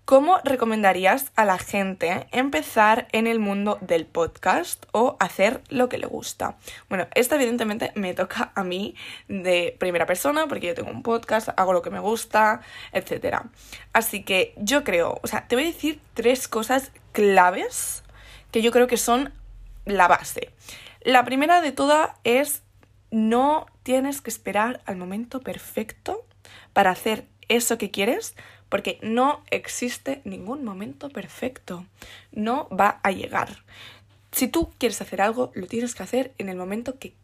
¿Cómo 0.08 0.38
recomendarías 0.42 1.32
a 1.36 1.44
la 1.44 1.58
gente 1.58 2.28
empezar 2.32 3.08
en 3.12 3.26
el 3.26 3.38
mundo 3.38 3.76
del 3.82 4.06
podcast 4.06 4.86
o 4.92 5.18
hacer 5.20 5.60
lo 5.68 5.90
que 5.90 5.98
le 5.98 6.06
gusta? 6.06 6.56
Bueno, 6.88 7.06
esta 7.14 7.34
evidentemente 7.34 7.92
me 7.94 8.14
toca 8.14 8.50
a 8.54 8.64
mí 8.64 8.94
de 9.28 9.76
primera 9.78 10.06
persona 10.06 10.46
porque 10.46 10.68
yo 10.68 10.74
tengo 10.74 10.90
un 10.90 11.02
podcast, 11.02 11.50
hago 11.58 11.74
lo 11.74 11.82
que 11.82 11.90
me 11.90 12.00
gusta, 12.00 12.62
etc. 12.92 13.42
Así 13.92 14.22
que 14.22 14.54
yo 14.56 14.82
creo, 14.82 15.20
o 15.22 15.26
sea, 15.26 15.46
te 15.46 15.56
voy 15.56 15.64
a 15.64 15.66
decir 15.66 16.00
tres 16.14 16.48
cosas 16.48 16.90
claves 17.12 18.02
que 18.50 18.62
yo 18.62 18.72
creo 18.72 18.86
que 18.86 18.96
son 18.96 19.34
la 19.84 20.08
base. 20.08 20.52
La 21.02 21.26
primera 21.26 21.60
de 21.60 21.72
todas 21.72 22.12
es 22.24 22.62
no 23.10 23.66
tienes 23.82 24.22
que 24.22 24.30
esperar 24.30 24.80
al 24.86 24.96
momento 24.96 25.42
perfecto 25.42 26.24
para 26.72 26.92
hacer 26.92 27.26
eso 27.48 27.76
que 27.76 27.90
quieres 27.90 28.34
porque 28.68 28.98
no 29.02 29.42
existe 29.50 30.20
ningún 30.24 30.64
momento 30.64 31.08
perfecto, 31.08 31.86
no 32.32 32.68
va 32.68 33.00
a 33.02 33.10
llegar. 33.10 33.64
Si 34.32 34.48
tú 34.48 34.70
quieres 34.78 35.00
hacer 35.00 35.20
algo, 35.20 35.50
lo 35.54 35.66
tienes 35.66 35.94
que 35.94 36.02
hacer 36.02 36.32
en 36.38 36.48
el 36.48 36.56
momento 36.56 36.98
que, 36.98 37.14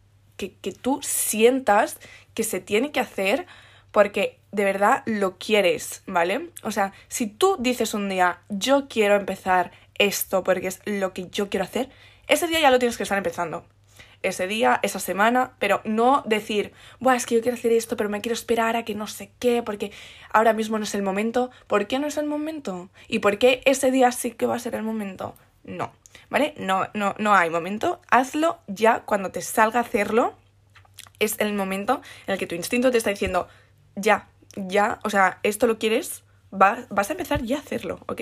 tú 0.81 0.99
sientas 1.01 1.97
que 2.33 2.43
se 2.43 2.59
tiene 2.59 2.91
que 2.91 2.99
hacer 2.99 3.45
porque 3.91 4.39
de 4.51 4.65
verdad 4.65 5.03
lo 5.05 5.37
quieres, 5.37 6.03
¿vale? 6.05 6.49
O 6.63 6.71
sea, 6.71 6.91
si 7.07 7.27
tú 7.27 7.55
dices 7.59 7.93
un 7.93 8.09
día, 8.09 8.39
yo 8.49 8.87
quiero 8.89 9.15
empezar 9.15 9.71
esto 9.97 10.43
porque 10.43 10.67
es 10.67 10.81
lo 10.85 11.13
que 11.13 11.29
yo 11.29 11.49
quiero 11.49 11.63
hacer, 11.63 11.89
ese 12.27 12.47
día 12.47 12.59
ya 12.59 12.71
lo 12.71 12.79
tienes 12.79 12.97
que 12.97 13.03
estar 13.03 13.17
empezando. 13.17 13.65
Ese 14.25 14.47
día, 14.47 14.79
esa 14.81 14.99
semana, 14.99 15.53
pero 15.59 15.81
no 15.85 16.23
decir, 16.25 16.73
Buah, 16.99 17.15
es 17.15 17.25
que 17.25 17.35
yo 17.35 17.41
quiero 17.41 17.57
hacer 17.57 17.71
esto, 17.71 17.95
pero 17.95 18.09
me 18.09 18.21
quiero 18.21 18.33
esperar 18.33 18.75
a 18.75 18.83
que 18.83 18.95
no 18.95 19.05
sé 19.05 19.31
qué, 19.39 19.61
porque 19.61 19.91
ahora 20.31 20.53
mismo 20.53 20.77
no 20.79 20.83
es 20.83 20.95
el 20.95 21.03
momento. 21.03 21.51
¿Por 21.67 21.85
qué 21.85 21.99
no 21.99 22.07
es 22.07 22.17
el 22.17 22.25
momento? 22.25 22.89
¿Y 23.07 23.19
por 23.19 23.37
qué 23.37 23.61
ese 23.65 23.91
día 23.91 24.11
sí 24.11 24.31
que 24.31 24.47
va 24.47 24.55
a 24.55 24.59
ser 24.59 24.73
el 24.73 24.83
momento? 24.83 25.35
No, 25.63 25.91
¿vale? 26.29 26.55
No, 26.57 26.87
no, 26.93 27.13
no 27.19 27.35
hay 27.35 27.49
momento. 27.49 28.01
Hazlo 28.09 28.59
ya 28.67 29.01
cuando 29.01 29.31
te 29.31 29.41
salga 29.41 29.79
a 29.79 29.83
hacerlo. 29.83 30.35
Es 31.19 31.35
el 31.39 31.53
momento 31.53 32.01
en 32.25 32.33
el 32.33 32.39
que 32.39 32.47
tu 32.47 32.55
instinto 32.55 32.91
te 32.91 32.97
está 32.97 33.11
diciendo, 33.11 33.47
ya, 33.95 34.27
ya, 34.55 34.99
o 35.03 35.09
sea, 35.09 35.39
esto 35.43 35.67
lo 35.67 35.77
quieres, 35.77 36.23
vas 36.51 37.09
a 37.09 37.13
empezar 37.13 37.43
ya 37.43 37.57
a 37.57 37.59
hacerlo, 37.59 37.99
¿ok? 38.07 38.21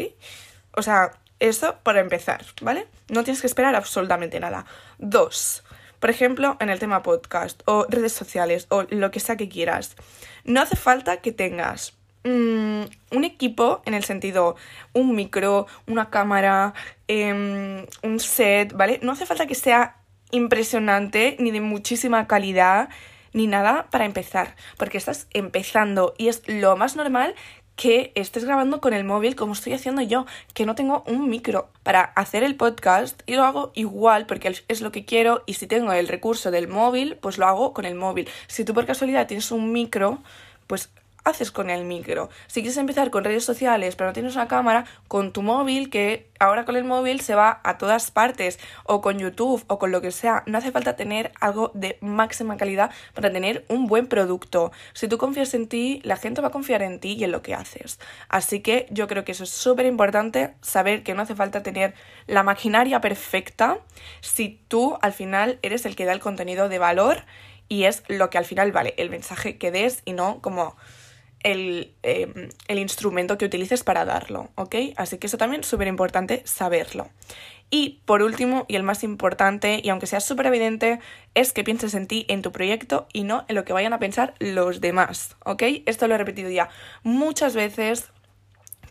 O 0.76 0.82
sea, 0.82 1.14
eso 1.40 1.76
para 1.84 2.00
empezar, 2.00 2.46
¿vale? 2.62 2.88
No 3.10 3.24
tienes 3.24 3.42
que 3.42 3.48
esperar 3.48 3.76
absolutamente 3.76 4.40
nada. 4.40 4.66
Dos, 4.98 5.64
por 6.04 6.10
ejemplo, 6.10 6.58
en 6.60 6.68
el 6.68 6.80
tema 6.80 7.02
podcast 7.02 7.62
o 7.64 7.86
redes 7.88 8.12
sociales 8.12 8.68
o 8.68 8.84
lo 8.90 9.10
que 9.10 9.22
sea 9.22 9.38
que 9.38 9.48
quieras. 9.48 9.96
No 10.44 10.60
hace 10.60 10.76
falta 10.76 11.22
que 11.22 11.32
tengas 11.32 11.94
mm, 12.26 12.82
un 13.12 13.24
equipo 13.24 13.82
en 13.86 13.94
el 13.94 14.04
sentido 14.04 14.58
un 14.92 15.16
micro, 15.16 15.66
una 15.88 16.10
cámara, 16.10 16.74
em, 17.08 17.86
un 18.02 18.20
set, 18.20 18.74
¿vale? 18.74 19.00
No 19.02 19.14
hace 19.14 19.26
falta 19.26 19.48
que 19.48 19.56
sea 19.56 19.96
impresionante 20.32 21.38
ni 21.40 21.52
de 21.52 21.62
muchísima 21.62 22.28
calidad 22.28 22.90
ni 23.32 23.48
nada 23.48 23.88
para 23.90 24.04
empezar, 24.04 24.58
porque 24.78 24.98
estás 24.98 25.28
empezando 25.32 26.16
y 26.18 26.28
es 26.28 26.44
lo 26.48 26.76
más 26.76 26.98
normal 26.98 27.34
que 27.75 28.12
estés 28.15 28.46
grabando 28.46 28.82
con 28.82 28.94
el 28.94 29.03
móvil 29.03 29.36
como 29.36 29.53
estoy 29.53 29.74
haciendo 29.74 30.01
yo, 30.01 30.25
que 30.53 30.65
no 30.65 30.75
tengo 30.75 31.03
un 31.08 31.30
micro 31.30 31.70
para 31.84 32.01
hacer 32.01 32.44
el 32.44 32.56
podcast 32.56 33.22
y 33.25 33.36
lo 33.36 33.44
hago 33.44 33.72
igual 33.75 34.25
porque 34.25 34.56
es 34.68 34.82
lo 34.82 34.92
que 34.92 35.06
quiero 35.06 35.44
y 35.46 35.56
si 35.56 35.68
tengo 35.68 35.92
el 35.94 36.08
recurso 36.08 36.51
del 36.51 36.68
móvil, 36.68 37.18
pues 37.22 37.38
lo 37.38 37.48
hago 37.48 37.74
con 37.74 37.86
el 37.86 37.96
móvil. 37.96 38.30
Si 38.48 38.63
tú 38.63 38.74
por 38.74 38.86
casualidad 38.86 39.27
tienes 39.27 39.51
un 39.51 39.72
micro, 39.72 40.20
pues 40.68 40.89
haces 41.24 41.51
con 41.51 41.70
el 41.70 41.86
micro. 41.86 42.30
Si 42.48 42.62
quieres 42.62 42.77
empezar 42.77 43.10
con 43.10 43.24
redes 43.24 43.46
sociales 43.46 43.96
pero 43.96 44.10
no 44.10 44.13
tienes 44.13 44.36
una 44.36 44.48
cámara, 44.48 44.86
con 45.08 45.34
tu 45.34 45.42
móvil, 45.42 45.89
que 45.89 46.27
ahora 46.39 46.65
con 46.65 46.75
el 46.75 46.84
móvil 46.84 47.22
se 47.22 47.36
va 47.36 47.62
a 47.63 47.77
todas 47.77 48.12
partes, 48.12 48.60
o 48.84 49.01
con 49.01 49.20
YouTube, 49.20 49.63
o 49.68 49.80
con 49.80 49.92
lo 49.92 50.01
que 50.01 50.12
sea. 50.12 50.44
No 50.46 50.58
hace 50.58 50.72
falta 50.72 50.96
tener 50.96 51.32
algo 51.39 51.72
de 51.74 51.98
máxima 52.01 52.58
calidad 52.58 52.92
para 53.13 53.32
tener 53.32 53.65
un 53.70 53.88
buen 53.88 54.08
producto. 54.08 54.72
Si 54.94 55.08
tú 55.08 55.18
confías 55.18 55.53
en 55.53 55.68
ti, 55.68 56.01
la 56.03 56.18
gente 56.18 56.42
va 56.42 56.50
a 56.50 56.51
confiar 56.51 56.82
en 56.82 57.00
ti 57.00 57.13
y 57.13 57.24
en 57.24 57.32
lo 57.32 57.42
que 57.42 57.53
haces. 57.53 58.00
Así 58.30 58.62
que 58.62 58.88
yo 58.89 59.08
creo 59.08 59.24
que 59.24 59.32
eso 59.32 59.44
es 59.44 59.50
súper 59.50 59.86
importante, 59.86 60.53
saber 60.62 61.03
que 61.03 61.13
no 61.13 61.22
hace 61.22 61.36
falta 61.36 61.63
tener 61.63 61.94
la 62.27 62.44
maquinaria 62.44 63.01
perfecta 63.01 63.80
si 64.22 64.62
tú 64.68 64.98
al 65.01 65.13
final 65.13 65.60
eres 65.62 65.86
el 65.86 65.96
que 65.96 66.06
da 66.06 66.13
el 66.13 66.20
contenido 66.20 66.70
de 66.70 66.80
valor 66.80 67.24
y 67.70 67.86
es 67.86 68.03
lo 68.08 68.30
que 68.30 68.38
al 68.38 68.46
final 68.46 68.72
vale, 68.72 68.94
el 68.98 69.10
mensaje 69.10 69.58
que 69.58 69.72
des 69.72 70.01
y 70.06 70.13
no 70.13 70.42
como 70.42 70.75
el, 71.44 71.94
em, 72.04 72.50
el 72.68 72.80
instrumento 72.80 73.38
que 73.38 73.46
utilices 73.46 73.84
para 73.84 74.06
darlo, 74.06 74.50
¿ok? 74.56 74.76
Así 74.96 75.18
que 75.18 75.28
eso 75.28 75.38
también 75.38 75.62
es 75.62 75.68
súper 75.68 75.88
importante 75.88 76.42
saberlo. 76.46 77.10
Y 77.70 78.02
por 78.06 78.22
último, 78.22 78.66
y 78.68 78.76
el 78.76 78.84
más 78.84 79.04
importante, 79.04 79.82
y 79.84 79.90
aunque 79.90 80.06
sea 80.06 80.20
súper 80.20 80.46
evidente, 80.46 81.00
es 81.34 81.54
que 81.54 81.64
pienses 81.64 81.96
en 81.96 82.08
ti, 82.08 82.26
en 82.30 82.42
tu 82.42 82.52
proyecto 82.52 83.08
y 83.14 83.24
no 83.24 83.46
en 83.48 83.56
lo 83.56 83.66
que 83.66 83.74
vayan 83.74 83.94
a 83.94 84.00
pensar 84.00 84.36
los 84.40 84.80
demás, 84.80 85.36
¿ok? 85.44 85.64
Esto 85.86 86.08
lo 86.08 86.16
he 86.16 86.18
repetido 86.20 86.50
ya 86.50 86.70
muchas 87.02 87.56
veces, 87.56 88.12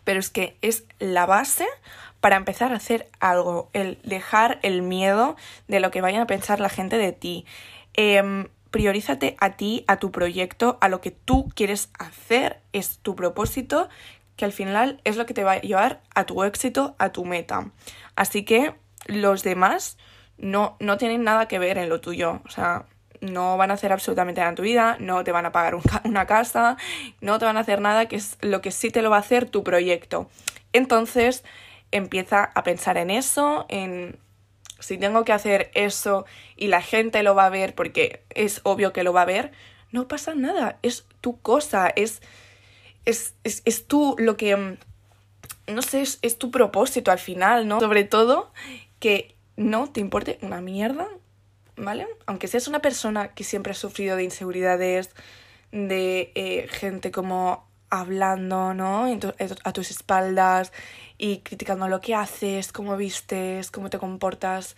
pero 0.03 0.19
es 0.19 0.29
que 0.29 0.57
es 0.61 0.83
la 0.99 1.25
base 1.25 1.65
para 2.19 2.35
empezar 2.35 2.73
a 2.73 2.75
hacer 2.75 3.09
algo, 3.19 3.69
el 3.73 3.99
dejar 4.03 4.59
el 4.63 4.81
miedo 4.81 5.37
de 5.67 5.79
lo 5.79 5.89
que 5.89 6.01
vayan 6.01 6.21
a 6.21 6.27
pensar 6.27 6.59
la 6.59 6.69
gente 6.69 6.97
de 6.97 7.13
ti. 7.13 7.45
Eh, 7.95 8.47
priorízate 8.73 9.37
a 9.39 9.51
ti, 9.51 9.85
a 9.87 9.97
tu 9.97 10.11
proyecto, 10.11 10.79
a 10.81 10.89
lo 10.89 10.99
que 10.99 11.11
tú 11.11 11.47
quieres 11.53 11.91
hacer, 11.99 12.59
es 12.73 12.97
tu 12.97 13.15
propósito, 13.15 13.87
que 14.35 14.45
al 14.45 14.51
final 14.51 14.99
es 15.03 15.15
lo 15.15 15.27
que 15.27 15.35
te 15.35 15.43
va 15.43 15.51
a 15.51 15.61
llevar 15.61 16.01
a 16.15 16.25
tu 16.25 16.43
éxito, 16.43 16.95
a 16.97 17.11
tu 17.11 17.23
meta. 17.23 17.69
Así 18.15 18.45
que 18.45 18.73
los 19.05 19.43
demás 19.43 19.99
no, 20.39 20.75
no 20.79 20.97
tienen 20.97 21.23
nada 21.23 21.47
que 21.47 21.59
ver 21.59 21.77
en 21.77 21.87
lo 21.87 22.01
tuyo, 22.01 22.41
o 22.45 22.49
sea, 22.49 22.85
no 23.21 23.57
van 23.57 23.69
a 23.69 23.75
hacer 23.75 23.93
absolutamente 23.93 24.41
nada 24.41 24.49
en 24.49 24.55
tu 24.55 24.63
vida, 24.63 24.97
no 24.99 25.23
te 25.23 25.31
van 25.31 25.45
a 25.45 25.51
pagar 25.51 25.77
una 26.03 26.25
casa, 26.25 26.75
no 27.21 27.37
te 27.37 27.45
van 27.45 27.57
a 27.57 27.59
hacer 27.59 27.79
nada, 27.79 28.07
que 28.07 28.15
es 28.15 28.39
lo 28.41 28.61
que 28.61 28.71
sí 28.71 28.89
te 28.89 29.03
lo 29.03 29.11
va 29.11 29.17
a 29.17 29.19
hacer 29.19 29.47
tu 29.47 29.63
proyecto. 29.63 30.31
Entonces, 30.73 31.43
empieza 31.91 32.43
a 32.43 32.63
pensar 32.63 32.97
en 32.97 33.11
eso, 33.11 33.67
en 33.69 34.17
si 34.83 34.97
tengo 34.97 35.23
que 35.23 35.31
hacer 35.31 35.71
eso 35.75 36.25
y 36.57 36.67
la 36.67 36.81
gente 36.81 37.23
lo 37.23 37.35
va 37.35 37.45
a 37.45 37.49
ver 37.49 37.73
porque 37.73 38.23
es 38.29 38.59
obvio 38.63 38.91
que 38.91 39.03
lo 39.03 39.13
va 39.13 39.21
a 39.21 39.25
ver, 39.25 39.51
no 39.91 40.09
pasa 40.09 40.35
nada, 40.35 40.77
es 40.81 41.05
tu 41.21 41.39
cosa, 41.39 41.87
es, 41.95 42.21
es, 43.05 43.33
es, 43.43 43.87
tú 43.87 44.15
lo 44.19 44.35
que, 44.35 44.57
mm, 44.57 44.77
no 45.67 45.81
sé, 45.81 46.01
es, 46.01 46.19
es 46.21 46.37
tu 46.37 46.51
propósito 46.51 47.11
al 47.11 47.19
final, 47.19 47.65
¿no? 47.65 47.79
Sobre 47.79 48.03
todo 48.03 48.51
que 48.99 49.35
no 49.55 49.87
te 49.87 50.01
importe 50.01 50.37
una 50.41 50.59
mierda, 50.59 51.07
¿vale? 51.77 52.05
Aunque 52.25 52.49
seas 52.49 52.67
una 52.67 52.81
persona 52.81 53.29
que 53.29 53.45
siempre 53.45 53.71
ha 53.71 53.75
sufrido 53.75 54.17
de 54.17 54.25
inseguridades, 54.25 55.11
de 55.71 56.33
eh, 56.35 56.67
gente 56.69 57.11
como 57.11 57.65
hablando, 57.99 58.73
¿no? 58.73 59.05
A 59.63 59.71
tus 59.71 59.91
espaldas 59.91 60.73
y 61.17 61.37
criticando 61.39 61.87
lo 61.87 62.01
que 62.01 62.15
haces, 62.15 62.71
cómo 62.71 62.97
vistes, 62.97 63.69
cómo 63.69 63.91
te 63.91 63.99
comportas. 63.99 64.75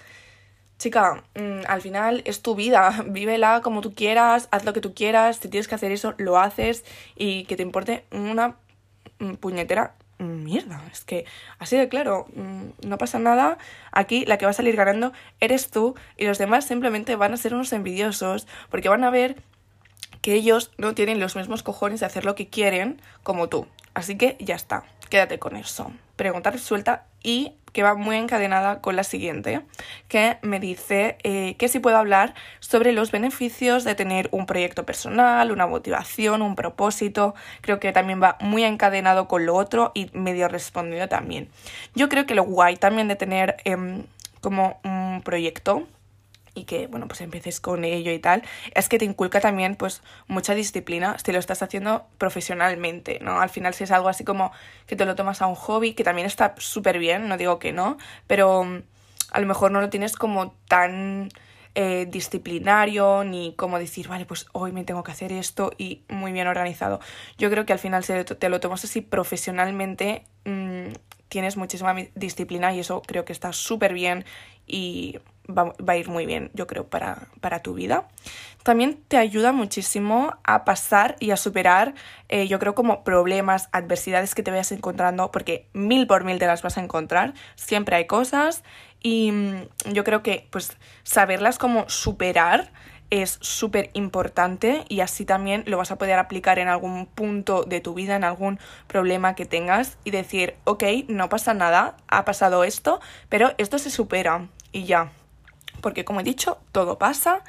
Chica, 0.78 1.24
mm, 1.36 1.62
al 1.68 1.82
final 1.82 2.22
es 2.26 2.42
tu 2.42 2.56
vida, 2.56 3.04
vívela 3.08 3.62
como 3.62 3.80
tú 3.80 3.94
quieras, 3.96 4.50
haz 4.52 4.66
lo 4.66 4.74
que 4.74 4.82
tú 4.82 4.94
quieras, 4.94 5.38
si 5.38 5.48
tienes 5.48 5.70
que 5.70 5.76
hacer 5.76 5.94
eso, 5.94 6.14
lo 6.18 6.38
haces 6.38 6.84
y 7.16 7.46
que 7.46 7.56
te 7.56 7.64
importe 7.64 8.04
una 8.12 8.58
mm, 9.20 9.36
puñetera 9.36 9.96
mierda. 10.20 10.82
Es 10.92 11.06
que 11.06 11.26
así 11.58 11.78
de 11.78 11.88
claro, 11.88 12.26
mm, 12.36 12.88
no 12.88 12.98
pasa 12.98 13.18
nada. 13.18 13.58
Aquí 13.94 14.26
la 14.26 14.38
que 14.38 14.46
va 14.46 14.52
a 14.52 14.54
salir 14.54 14.76
ganando 14.76 15.14
eres 15.40 15.70
tú 15.70 15.96
y 16.18 16.26
los 16.26 16.38
demás 16.38 16.66
simplemente 16.66 17.16
van 17.16 17.34
a 17.34 17.38
ser 17.38 17.54
unos 17.54 17.72
envidiosos 17.72 18.46
porque 18.70 18.90
van 18.90 19.06
a 19.06 19.10
ver 19.10 19.38
que 20.22 20.34
ellos 20.34 20.72
no 20.78 20.94
tienen 20.94 21.20
los 21.20 21.36
mismos 21.36 21.64
cojones 21.64 22.00
de 22.00 22.06
hacer 22.06 22.26
lo 22.26 22.36
que 22.36 22.48
quieren 22.48 23.02
como 23.24 23.50
tú. 23.50 23.68
Así 23.94 24.18
que 24.18 24.38
ya 24.40 24.56
está, 24.56 24.84
quédate 25.10 25.40
con 25.40 25.56
eso. 25.56 25.92
Pregunta 26.16 26.52
resuelta 26.52 27.06
y 27.24 27.54
que 27.76 27.84
va 27.84 27.94
muy 27.94 28.16
encadenada 28.16 28.80
con 28.80 28.96
la 28.96 29.04
siguiente, 29.04 29.62
que 30.08 30.38
me 30.42 30.62
dice 30.62 31.18
eh, 31.24 31.56
que 31.58 31.68
si 31.68 31.80
puedo 31.80 31.98
hablar 31.98 32.34
sobre 32.62 32.94
los 32.94 33.12
beneficios 33.12 33.84
de 33.84 33.96
tener 33.96 34.30
un 34.32 34.46
proyecto 34.46 34.86
personal, 34.86 35.52
una 35.52 35.68
motivación, 35.68 36.42
un 36.42 36.56
propósito. 36.56 37.36
Creo 37.60 37.82
que 37.82 37.92
también 37.92 38.24
va 38.24 38.38
muy 38.40 38.64
encadenado 38.64 39.28
con 39.28 39.46
lo 39.46 39.56
otro 39.56 39.92
y 39.94 40.10
medio 40.14 40.48
respondido 40.48 41.10
también. 41.10 41.50
Yo 41.96 42.08
creo 42.08 42.26
que 42.26 42.34
lo 42.34 42.44
guay 42.44 42.78
también 42.78 43.10
de 43.10 43.18
tener 43.18 43.58
em, 43.66 44.04
como 44.40 44.80
un 44.86 45.22
proyecto 45.22 45.86
y 46.56 46.64
que, 46.64 46.88
bueno, 46.88 47.08
pues 47.08 47.22
empieces 47.22 47.60
con 47.60 47.84
ello 47.84 48.12
y 48.12 48.20
tal, 48.20 48.42
es 48.74 48.90
que 48.90 48.98
te 48.98 49.06
inculca 49.06 49.40
también, 49.40 49.76
pues, 49.76 50.02
mucha 50.28 50.56
disciplina 50.56 51.18
si 51.24 51.32
lo 51.32 51.40
estás 51.40 51.62
haciendo 51.62 52.08
profesionalmente, 52.18 53.20
¿no? 53.22 53.40
Al 53.40 53.50
final, 53.50 53.74
si 53.74 53.84
es 53.84 53.92
algo 53.92 54.10
así 54.10 54.24
como 54.24 54.52
que 54.88 54.96
te 54.96 55.06
lo 55.06 55.16
tomas 55.16 55.42
a 55.42 55.48
un 55.48 55.56
hobby, 55.56 55.94
que 55.94 56.04
también 56.04 56.26
está 56.26 56.56
súper 56.58 56.98
bien, 56.98 57.28
no 57.28 57.38
digo 57.38 57.60
que 57.60 57.74
no, 57.74 57.98
pero 58.26 58.64
mm, 58.64 58.82
a 59.32 59.40
lo 59.42 59.48
mejor 59.48 59.72
no 59.72 59.82
lo 59.82 59.90
tienes 59.90 60.16
como 60.16 60.56
tan 60.68 61.30
eh, 61.76 62.08
disciplinario, 62.10 63.26
ni 63.26 63.54
como 63.54 63.78
decir, 63.80 64.08
vale, 64.08 64.26
pues 64.26 64.46
hoy 64.54 64.72
me 64.72 64.86
tengo 64.86 65.04
que 65.04 65.12
hacer 65.12 65.34
esto 65.34 65.72
y 65.78 66.04
muy 66.08 66.32
bien 66.32 66.48
organizado. 66.48 67.02
Yo 67.38 67.50
creo 67.50 67.66
que 67.66 67.74
al 67.74 67.80
final, 67.80 68.04
si 68.06 68.14
te 68.24 68.50
lo 68.50 68.62
tomas 68.62 68.86
así 68.86 69.02
profesionalmente, 69.02 70.24
mmm, 70.46 70.94
tienes 71.28 71.58
muchísima 71.58 71.94
disciplina 72.16 72.74
y 72.74 72.80
eso 72.80 73.02
creo 73.06 73.26
que 73.26 73.34
está 73.34 73.52
súper 73.52 73.94
bien 73.94 74.24
y 74.66 75.20
va, 75.50 75.74
a 75.88 75.98
ir 75.98 76.10
muy 76.10 76.26
bien, 76.26 76.52
yo 76.54 76.68
creo, 76.68 76.88
para, 76.88 77.28
para, 77.42 77.60
tu 77.60 77.74
vida. 77.74 78.08
También 78.64 79.00
te 79.08 79.18
ayuda 79.18 79.52
muchísimo 79.52 80.38
a 80.44 80.66
pasar 80.66 81.16
y 81.20 81.32
a 81.32 81.38
superar, 81.38 81.94
eh, 82.30 82.48
yo 82.48 82.60
creo, 82.60 82.76
como 82.76 83.04
problemas, 83.04 83.70
adversidades 83.72 84.36
que 84.36 84.44
te 84.44 84.52
vayas 84.52 84.72
encontrando, 84.72 85.32
porque 85.32 85.68
mil 85.74 86.08
por 86.08 86.24
mil 86.24 86.40
te 86.40 86.48
las 86.48 86.62
vas 86.62 86.78
a 86.78 86.82
encontrar, 86.82 87.34
siempre 87.56 87.96
hay 87.96 88.08
cosas 88.08 88.64
y 89.02 89.32
mm, 89.32 89.94
yo 89.94 90.04
creo 90.04 90.24
que 90.24 90.48
pues 90.50 90.76
saberlas 91.04 91.60
como 91.60 91.88
superar 91.90 92.72
es 93.12 93.38
súper 93.42 93.92
importante 93.94 94.84
y 94.90 95.02
así 95.02 95.26
también 95.26 95.64
lo 95.68 95.78
vas 95.78 95.92
a 95.92 95.98
poder 95.98 96.18
aplicar 96.18 96.60
en 96.60 96.68
algún 96.68 97.06
punto 97.06 97.64
de 97.64 97.82
tu 97.82 97.94
vida, 97.94 98.16
en 98.16 98.24
algún 98.24 98.60
problema 98.88 99.36
que 99.36 99.46
tengas 99.46 99.98
y 100.04 100.12
decir, 100.12 100.56
ok, 100.64 100.84
no 101.08 101.30
pasa 101.30 101.54
nada, 101.54 101.98
ha 102.08 102.26
pasado 102.26 102.64
esto, 102.64 103.00
pero 103.30 103.54
esto 103.58 103.78
se 103.78 103.90
supera 103.90 104.48
y 104.72 104.86
ya. 104.86 105.12
Porque 105.82 106.06
como 106.06 106.20
he 106.20 106.24
dicho, 106.24 106.58
todo 106.72 106.98
pasa 106.98 107.44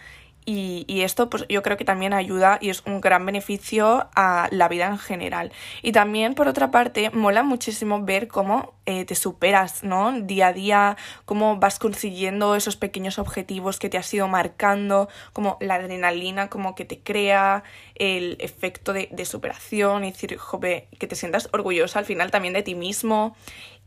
y, 0.49 1.03
esto 1.03 1.29
pues 1.29 1.45
yo 1.49 1.63
creo 1.65 1.77
que 1.77 1.85
también 1.85 2.13
ayuda 2.13 2.59
y 2.61 2.71
es 2.71 2.85
un 2.87 3.01
gran 3.01 3.27
beneficio 3.27 4.09
a 4.15 4.49
la 4.53 4.69
vida 4.69 4.87
en 4.87 4.97
general. 4.97 5.51
Y 5.83 5.91
también 5.91 6.35
por 6.35 6.47
otra 6.47 6.71
parte 6.71 7.11
mola 7.11 7.43
muchísimo 7.43 8.05
ver 8.05 8.29
cómo 8.29 8.75
eh, 8.87 9.05
te 9.05 9.17
superas, 9.17 9.83
¿no? 9.83 10.13
Día 10.21 10.49
a 10.49 10.53
día, 10.53 10.97
cómo 11.25 11.57
vas 11.57 11.81
consiguiendo 11.81 12.55
esos 12.55 12.77
pequeños 12.77 13.19
objetivos 13.19 13.81
que 13.81 13.89
te 13.89 13.99
has 13.99 14.15
ido 14.15 14.29
marcando, 14.29 15.09
como 15.33 15.59
la 15.61 15.75
adrenalina 15.75 16.49
como 16.49 16.77
que 16.77 16.85
te 16.85 17.01
crea, 17.01 17.65
el 17.97 18.37
efecto 18.39 18.93
de, 18.93 19.09
de 19.11 19.25
superación 19.25 20.05
y 20.05 20.13
decir, 20.13 20.37
jope, 20.37 20.87
que 21.01 21.09
te 21.09 21.17
sientas 21.17 21.49
orgullosa 21.53 21.99
al 21.99 22.05
final 22.05 22.31
también 22.31 22.55
de 22.55 22.63
ti 22.63 22.77
mismo 22.77 23.35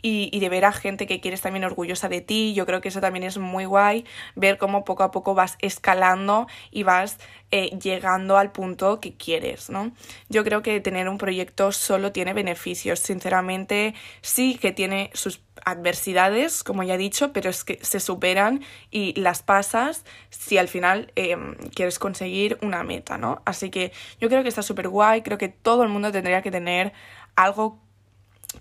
y, 0.01 0.39
de 0.39 0.49
ver 0.49 0.65
a 0.65 0.71
gente 0.71 1.07
que 1.07 1.19
quieres 1.19 1.41
también 1.41 1.65
orgullosa 1.65 2.09
de 2.09 2.21
ti. 2.21 2.53
Yo 2.53 2.65
creo 2.65 2.81
que 2.81 2.89
eso 2.89 3.01
también 3.01 3.23
es 3.23 3.37
muy 3.37 3.65
guay, 3.65 4.05
ver 4.35 4.57
cómo 4.57 4.83
poco 4.85 5.03
a 5.03 5.11
poco 5.11 5.35
vas 5.35 5.57
escalando 5.61 6.47
y 6.71 6.83
vas 6.83 7.17
eh, 7.51 7.77
llegando 7.81 8.37
al 8.37 8.51
punto 8.51 8.99
que 8.99 9.15
quieres, 9.15 9.69
¿no? 9.69 9.91
Yo 10.29 10.43
creo 10.43 10.61
que 10.61 10.79
tener 10.79 11.09
un 11.09 11.17
proyecto 11.17 11.71
solo 11.71 12.11
tiene 12.11 12.33
beneficios. 12.33 12.99
Sinceramente, 12.99 13.93
sí 14.21 14.55
que 14.55 14.71
tiene 14.71 15.09
sus 15.13 15.41
adversidades, 15.65 16.63
como 16.63 16.83
ya 16.83 16.95
he 16.95 16.97
dicho, 16.97 17.33
pero 17.33 17.49
es 17.49 17.63
que 17.63 17.79
se 17.81 17.99
superan 17.99 18.63
y 18.91 19.19
las 19.19 19.43
pasas 19.43 20.05
si 20.29 20.57
al 20.57 20.67
final 20.67 21.11
em, 21.15 21.55
quieres 21.75 21.99
conseguir 21.99 22.57
una 22.61 22.83
meta, 22.83 23.17
¿no? 23.17 23.41
Así 23.45 23.69
que 23.69 23.91
yo 24.21 24.29
creo 24.29 24.43
que 24.43 24.49
está 24.49 24.61
súper 24.61 24.87
guay, 24.87 25.21
creo 25.21 25.37
que 25.37 25.49
todo 25.49 25.83
el 25.83 25.89
mundo 25.89 26.11
tendría 26.11 26.41
que 26.41 26.51
tener 26.51 26.93
algo 27.35 27.81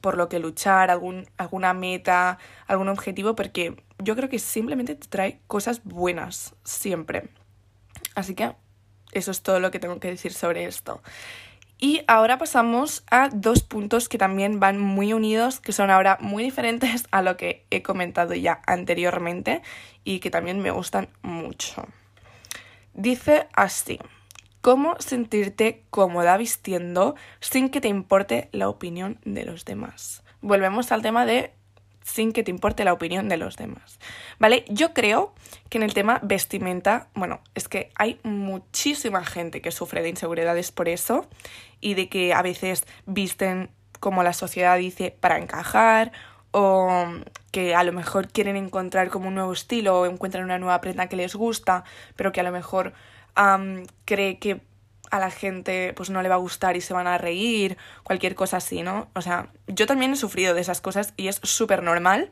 por 0.00 0.16
lo 0.16 0.28
que 0.28 0.38
luchar, 0.38 0.90
algún, 0.90 1.26
alguna 1.36 1.72
meta, 1.74 2.38
algún 2.66 2.88
objetivo, 2.88 3.34
porque 3.34 3.82
yo 3.98 4.14
creo 4.16 4.28
que 4.28 4.38
simplemente 4.38 4.94
te 4.94 5.08
trae 5.08 5.40
cosas 5.46 5.82
buenas, 5.84 6.54
siempre. 6.64 7.30
Así 8.14 8.34
que 8.34 8.54
eso 9.12 9.30
es 9.30 9.42
todo 9.42 9.60
lo 9.60 9.70
que 9.70 9.80
tengo 9.80 9.98
que 10.00 10.08
decir 10.08 10.32
sobre 10.32 10.64
esto. 10.64 11.02
Y 11.80 12.02
ahora 12.08 12.38
pasamos 12.38 13.04
a 13.08 13.28
dos 13.32 13.62
puntos 13.62 14.08
que 14.08 14.18
también 14.18 14.58
van 14.58 14.80
muy 14.80 15.12
unidos, 15.12 15.60
que 15.60 15.72
son 15.72 15.90
ahora 15.90 16.18
muy 16.20 16.42
diferentes 16.42 17.06
a 17.12 17.22
lo 17.22 17.36
que 17.36 17.66
he 17.70 17.82
comentado 17.82 18.34
ya 18.34 18.62
anteriormente 18.66 19.62
y 20.02 20.18
que 20.18 20.30
también 20.30 20.60
me 20.60 20.72
gustan 20.72 21.08
mucho. 21.22 21.86
Dice 22.94 23.46
así 23.54 24.00
cómo 24.60 24.96
sentirte 24.98 25.84
cómoda 25.90 26.36
vistiendo 26.36 27.14
sin 27.40 27.68
que 27.70 27.80
te 27.80 27.88
importe 27.88 28.48
la 28.52 28.68
opinión 28.68 29.18
de 29.24 29.44
los 29.44 29.64
demás. 29.64 30.22
Volvemos 30.40 30.92
al 30.92 31.02
tema 31.02 31.26
de 31.26 31.52
sin 32.02 32.32
que 32.32 32.42
te 32.42 32.50
importe 32.50 32.84
la 32.84 32.92
opinión 32.92 33.28
de 33.28 33.36
los 33.36 33.56
demás. 33.56 33.98
¿Vale? 34.38 34.64
Yo 34.68 34.94
creo 34.94 35.34
que 35.68 35.78
en 35.78 35.84
el 35.84 35.94
tema 35.94 36.20
vestimenta, 36.22 37.08
bueno, 37.14 37.40
es 37.54 37.68
que 37.68 37.90
hay 37.96 38.18
muchísima 38.22 39.24
gente 39.24 39.60
que 39.60 39.70
sufre 39.70 40.02
de 40.02 40.08
inseguridades 40.08 40.72
por 40.72 40.88
eso 40.88 41.26
y 41.80 41.94
de 41.94 42.08
que 42.08 42.32
a 42.32 42.42
veces 42.42 42.84
visten 43.04 43.70
como 44.00 44.22
la 44.22 44.32
sociedad 44.32 44.78
dice 44.78 45.14
para 45.20 45.38
encajar 45.38 46.12
o 46.50 47.06
que 47.52 47.74
a 47.74 47.84
lo 47.84 47.92
mejor 47.92 48.28
quieren 48.28 48.56
encontrar 48.56 49.10
como 49.10 49.28
un 49.28 49.34
nuevo 49.34 49.52
estilo 49.52 50.00
o 50.00 50.06
encuentran 50.06 50.44
una 50.44 50.58
nueva 50.58 50.80
prenda 50.80 51.08
que 51.08 51.16
les 51.16 51.34
gusta, 51.34 51.84
pero 52.16 52.32
que 52.32 52.40
a 52.40 52.44
lo 52.44 52.52
mejor 52.52 52.94
cree 54.04 54.38
que 54.38 54.60
a 55.10 55.18
la 55.18 55.30
gente 55.30 55.92
pues 55.94 56.10
no 56.10 56.22
le 56.22 56.28
va 56.28 56.34
a 56.34 56.38
gustar 56.38 56.76
y 56.76 56.80
se 56.80 56.94
van 56.94 57.06
a 57.06 57.18
reír, 57.18 57.76
cualquier 58.02 58.34
cosa 58.34 58.58
así, 58.58 58.82
¿no? 58.82 59.08
O 59.14 59.22
sea, 59.22 59.48
yo 59.66 59.86
también 59.86 60.12
he 60.12 60.16
sufrido 60.16 60.54
de 60.54 60.60
esas 60.60 60.80
cosas 60.80 61.14
y 61.16 61.28
es 61.28 61.40
súper 61.42 61.82
normal, 61.82 62.30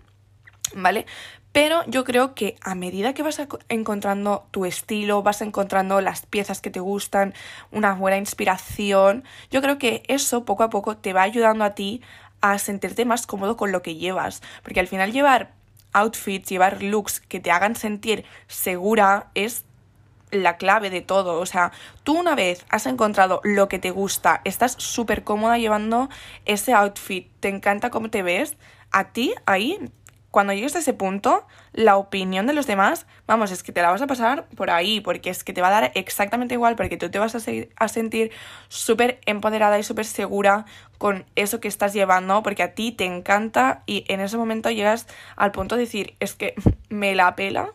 ¿vale? 0.74 1.06
Pero 1.52 1.82
yo 1.86 2.04
creo 2.04 2.34
que 2.34 2.56
a 2.60 2.74
medida 2.74 3.14
que 3.14 3.22
vas 3.22 3.40
encontrando 3.70 4.46
tu 4.50 4.66
estilo, 4.66 5.22
vas 5.22 5.40
encontrando 5.40 6.02
las 6.02 6.26
piezas 6.26 6.60
que 6.60 6.70
te 6.70 6.80
gustan, 6.80 7.32
una 7.70 7.94
buena 7.94 8.18
inspiración, 8.18 9.24
yo 9.50 9.62
creo 9.62 9.78
que 9.78 10.02
eso 10.08 10.44
poco 10.44 10.64
a 10.64 10.70
poco 10.70 10.98
te 10.98 11.14
va 11.14 11.22
ayudando 11.22 11.64
a 11.64 11.74
ti 11.74 12.02
a 12.42 12.58
sentirte 12.58 13.06
más 13.06 13.26
cómodo 13.26 13.56
con 13.56 13.72
lo 13.72 13.80
que 13.80 13.96
llevas, 13.96 14.42
porque 14.62 14.80
al 14.80 14.86
final 14.86 15.12
llevar 15.12 15.54
outfits, 15.94 16.50
llevar 16.50 16.82
looks 16.82 17.20
que 17.20 17.40
te 17.40 17.50
hagan 17.50 17.74
sentir 17.74 18.26
segura 18.48 19.30
es 19.34 19.64
la 20.30 20.56
clave 20.56 20.90
de 20.90 21.00
todo. 21.00 21.40
O 21.40 21.46
sea, 21.46 21.72
tú 22.04 22.18
una 22.18 22.34
vez 22.34 22.64
has 22.68 22.86
encontrado 22.86 23.40
lo 23.44 23.68
que 23.68 23.78
te 23.78 23.90
gusta, 23.90 24.40
estás 24.44 24.74
súper 24.78 25.24
cómoda 25.24 25.58
llevando 25.58 26.08
ese 26.44 26.72
outfit, 26.72 27.30
te 27.40 27.48
encanta 27.48 27.90
cómo 27.90 28.10
te 28.10 28.22
ves, 28.22 28.56
a 28.90 29.12
ti 29.12 29.34
ahí, 29.46 29.78
cuando 30.30 30.52
llegues 30.52 30.76
a 30.76 30.80
ese 30.80 30.92
punto, 30.92 31.46
la 31.72 31.96
opinión 31.96 32.46
de 32.46 32.52
los 32.52 32.66
demás, 32.66 33.06
vamos, 33.26 33.50
es 33.50 33.62
que 33.62 33.72
te 33.72 33.80
la 33.80 33.90
vas 33.90 34.02
a 34.02 34.06
pasar 34.06 34.46
por 34.54 34.68
ahí, 34.68 35.00
porque 35.00 35.30
es 35.30 35.44
que 35.44 35.54
te 35.54 35.62
va 35.62 35.68
a 35.68 35.80
dar 35.80 35.92
exactamente 35.94 36.52
igual, 36.52 36.76
porque 36.76 36.98
tú 36.98 37.10
te 37.10 37.18
vas 37.18 37.34
a, 37.34 37.88
sentir 37.88 38.32
súper 38.68 39.18
empoderada 39.24 39.78
y 39.78 39.82
súper 39.82 40.04
segura 40.04 40.66
con 40.98 41.24
eso 41.36 41.58
que 41.58 41.68
estás 41.68 41.94
llevando, 41.94 42.42
porque 42.42 42.62
a 42.62 42.74
ti 42.74 42.92
te 42.92 43.06
encanta 43.06 43.82
y 43.86 44.04
en 44.08 44.20
ese 44.20 44.36
momento 44.36 44.70
llegas 44.70 45.06
al 45.36 45.52
punto 45.52 45.76
de 45.76 45.82
decir, 45.82 46.16
es 46.20 46.34
que 46.34 46.54
me 46.90 47.14
la 47.14 47.34
pela, 47.34 47.70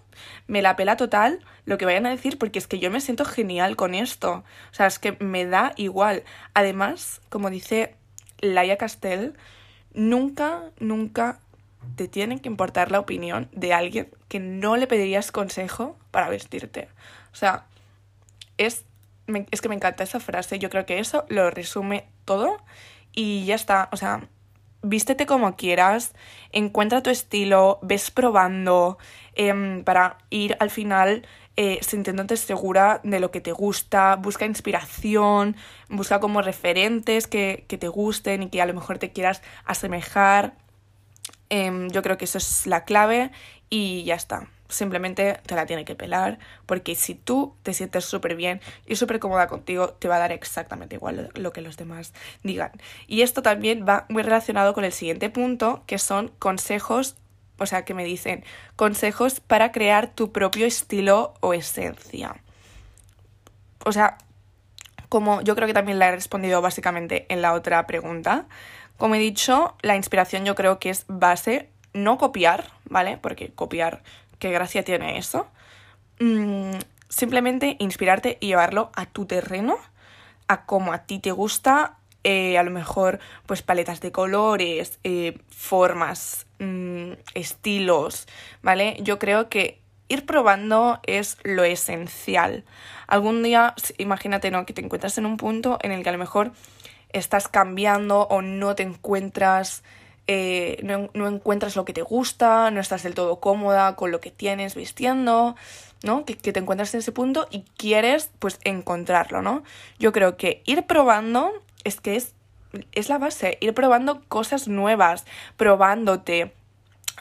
me 0.46 0.62
la 0.62 0.76
pela 0.76 0.98
total 0.98 1.40
lo 1.66 1.78
que 1.78 1.86
vayan 1.86 2.06
a 2.06 2.10
decir 2.10 2.38
porque 2.38 2.60
es 2.60 2.68
que 2.68 2.80
yo 2.80 2.92
me 2.92 3.02
siento 3.02 3.26
genial 3.26 3.76
con 3.76 3.94
esto. 3.94 4.44
O 4.72 4.74
sea, 4.74 4.88
es 4.88 5.00
que 5.00 5.18
me 5.20 5.46
da 5.46 5.74
igual. 5.76 6.24
Además, 6.54 7.22
como 7.30 7.50
dice 7.50 7.96
Laia 8.40 8.78
Castell, 8.78 9.34
nunca, 9.94 10.64
nunca 10.80 11.40
te 11.96 12.08
tiene 12.08 12.42
que 12.42 12.50
importar 12.50 12.92
la 12.92 13.00
opinión 13.00 13.50
de 13.52 13.74
alguien 13.74 14.10
que 14.28 14.40
no 14.40 14.78
le 14.78 14.88
pedirías 14.88 15.32
consejo 15.32 15.98
para 16.12 16.30
vestirte. 16.30 16.90
O 17.32 17.36
sea, 17.36 17.66
es, 18.58 18.86
es 19.52 19.62
que 19.62 19.70
me 19.70 19.76
encanta 19.76 20.04
esa 20.04 20.20
frase. 20.20 20.60
Yo 20.60 20.70
creo 20.70 20.86
que 20.86 21.00
eso 21.00 21.26
lo 21.30 21.50
resume 21.52 22.06
todo 22.26 22.58
y 23.14 23.46
ya 23.46 23.56
está. 23.56 23.90
O 23.92 23.98
sea, 23.98 24.28
vístete 24.84 25.26
como 25.26 25.56
quieras, 25.56 26.14
encuentra 26.52 27.04
tu 27.04 27.10
estilo, 27.10 27.80
ves 27.82 28.12
probando 28.12 28.98
em, 29.36 29.84
para 29.84 30.18
ir 30.30 30.58
al 30.60 30.70
final 30.70 31.26
eh, 31.64 31.78
sintiéndote 31.82 32.38
segura 32.38 33.02
de 33.04 33.20
lo 33.20 33.30
que 33.30 33.40
te 33.40 33.52
gusta, 33.52 34.16
busca 34.16 34.48
inspiración, 34.48 35.56
busca 35.90 36.20
como 36.20 36.42
referentes 36.42 37.28
que, 37.28 37.66
que 37.68 37.78
te 37.78 37.88
gusten 37.88 38.42
y 38.42 38.50
que 38.50 38.64
a 38.64 38.66
lo 38.66 38.74
mejor 38.74 38.98
te 38.98 39.12
quieras 39.12 39.44
asemejar. 39.64 40.56
Em, 41.50 41.88
yo 41.92 42.02
creo 42.02 42.18
que 42.18 42.26
eso 42.26 42.40
es 42.40 42.66
la 42.66 42.84
clave 42.84 43.30
y 43.70 44.04
ya 44.06 44.16
está 44.16 44.48
simplemente 44.70 45.40
te 45.46 45.56
la 45.56 45.66
tiene 45.66 45.86
que 45.86 45.96
pelar, 45.96 46.40
porque 46.66 46.96
si 46.96 47.14
tú 47.14 47.56
te 47.62 47.74
sientes 47.74 48.06
súper 48.06 48.36
bien 48.36 48.62
y 48.88 48.96
súper 48.96 49.20
cómoda 49.20 49.48
contigo, 49.48 49.90
te 49.90 50.08
va 50.08 50.16
a 50.16 50.20
dar 50.20 50.32
exactamente 50.32 50.96
igual 50.96 51.30
lo 51.36 51.54
que 51.54 51.62
los 51.62 51.78
demás 51.78 52.14
digan. 52.42 52.72
Y 53.06 53.22
esto 53.22 53.42
también 53.42 53.86
va 53.88 54.06
muy 54.10 54.24
relacionado 54.24 54.74
con 54.74 54.84
el 54.84 54.94
siguiente 54.94 55.30
punto, 55.30 55.84
que 55.86 56.00
son 56.00 56.30
consejos, 56.40 57.18
o 57.62 57.66
sea, 57.66 57.86
que 57.86 57.94
me 57.94 58.04
dicen 58.04 58.44
consejos 58.76 59.40
para 59.40 59.72
crear 59.72 60.08
tu 60.08 60.32
propio 60.32 60.66
estilo 60.66 61.36
o 61.42 61.54
esencia. 61.54 62.36
O 63.86 63.92
sea, 63.92 64.18
como 65.10 65.42
yo 65.42 65.56
creo 65.56 65.68
que 65.68 65.74
también 65.74 66.00
la 66.00 66.08
he 66.08 66.12
respondido 66.12 66.62
básicamente 66.62 67.26
en 67.30 67.42
la 67.42 67.54
otra 67.54 67.86
pregunta, 67.86 68.46
como 68.98 69.16
he 69.16 69.20
dicho, 69.20 69.76
la 69.82 69.96
inspiración 69.96 70.46
yo 70.46 70.56
creo 70.56 70.80
que 70.80 70.90
es 70.90 71.06
base, 71.08 71.70
no 71.94 72.18
copiar, 72.18 72.72
¿vale? 72.86 73.18
Porque 73.18 73.52
copiar 73.52 74.02
qué 74.40 74.52
gracia 74.52 74.84
tiene 74.84 75.18
eso. 75.18 75.48
Mm, 76.20 76.74
simplemente 77.10 77.78
inspirarte 77.80 78.38
y 78.40 78.48
llevarlo 78.48 78.92
a 78.96 79.06
tu 79.06 79.26
terreno, 79.26 79.78
a 80.48 80.66
como 80.66 80.94
a 80.94 81.00
ti 81.00 81.20
te 81.20 81.32
gusta, 81.32 81.98
eh, 82.24 82.58
a 82.58 82.64
lo 82.64 82.72
mejor 82.72 83.20
pues 83.46 83.62
paletas 83.62 84.02
de 84.02 84.12
colores, 84.12 85.00
eh, 85.04 85.40
formas, 85.50 86.46
mm, 86.60 87.14
estilos, 87.34 88.28
¿vale? 88.62 88.98
Yo 89.02 89.20
creo 89.20 89.50
que 89.50 89.82
ir 90.08 90.26
probando 90.26 91.00
es 91.04 91.38
lo 91.44 91.64
esencial. 91.64 92.66
Algún 93.08 93.44
día, 93.44 93.76
imagínate, 93.98 94.52
¿no? 94.52 94.66
Que 94.66 94.74
te 94.74 94.82
encuentras 94.82 95.18
en 95.18 95.26
un 95.26 95.38
punto 95.38 95.80
en 95.82 95.92
el 95.92 96.04
que 96.04 96.10
a 96.10 96.14
lo 96.14 96.18
mejor 96.18 96.52
estás 97.10 97.48
cambiando 97.48 98.22
o 98.22 98.42
no 98.42 98.76
te 98.76 98.84
encuentras 98.84 99.84
eh, 100.28 100.80
no, 100.84 101.28
encuentras 101.28 101.76
lo 101.76 101.84
que 101.84 101.94
te 101.94 102.04
gusta, 102.04 102.72
no 102.72 102.80
estás 102.80 103.04
del 103.04 103.16
todo 103.16 103.40
cómoda 103.40 103.96
con 103.96 104.12
lo 104.12 104.22
que 104.22 104.32
tienes 104.32 104.76
vistiendo, 104.76 105.56
¿no? 106.04 106.26
Que, 106.26 106.36
te 106.36 106.60
encuentras 106.60 106.94
en 106.94 107.00
ese 107.00 107.12
punto 107.12 107.48
y 107.52 107.66
quieres 107.76 108.32
pues 108.40 108.60
encontrarlo, 108.64 109.42
¿no? 109.42 109.64
Yo 110.00 110.12
creo 110.12 110.38
que 110.38 110.62
ir 110.66 110.84
probando 110.84 111.52
es 111.84 112.02
que 112.02 112.16
es, 112.16 112.34
es 112.92 113.10
la 113.10 113.18
base, 113.18 113.58
ir 113.62 113.74
probando 113.74 114.22
cosas 114.28 114.68
nuevas, 114.68 115.26
probándote, 115.58 116.54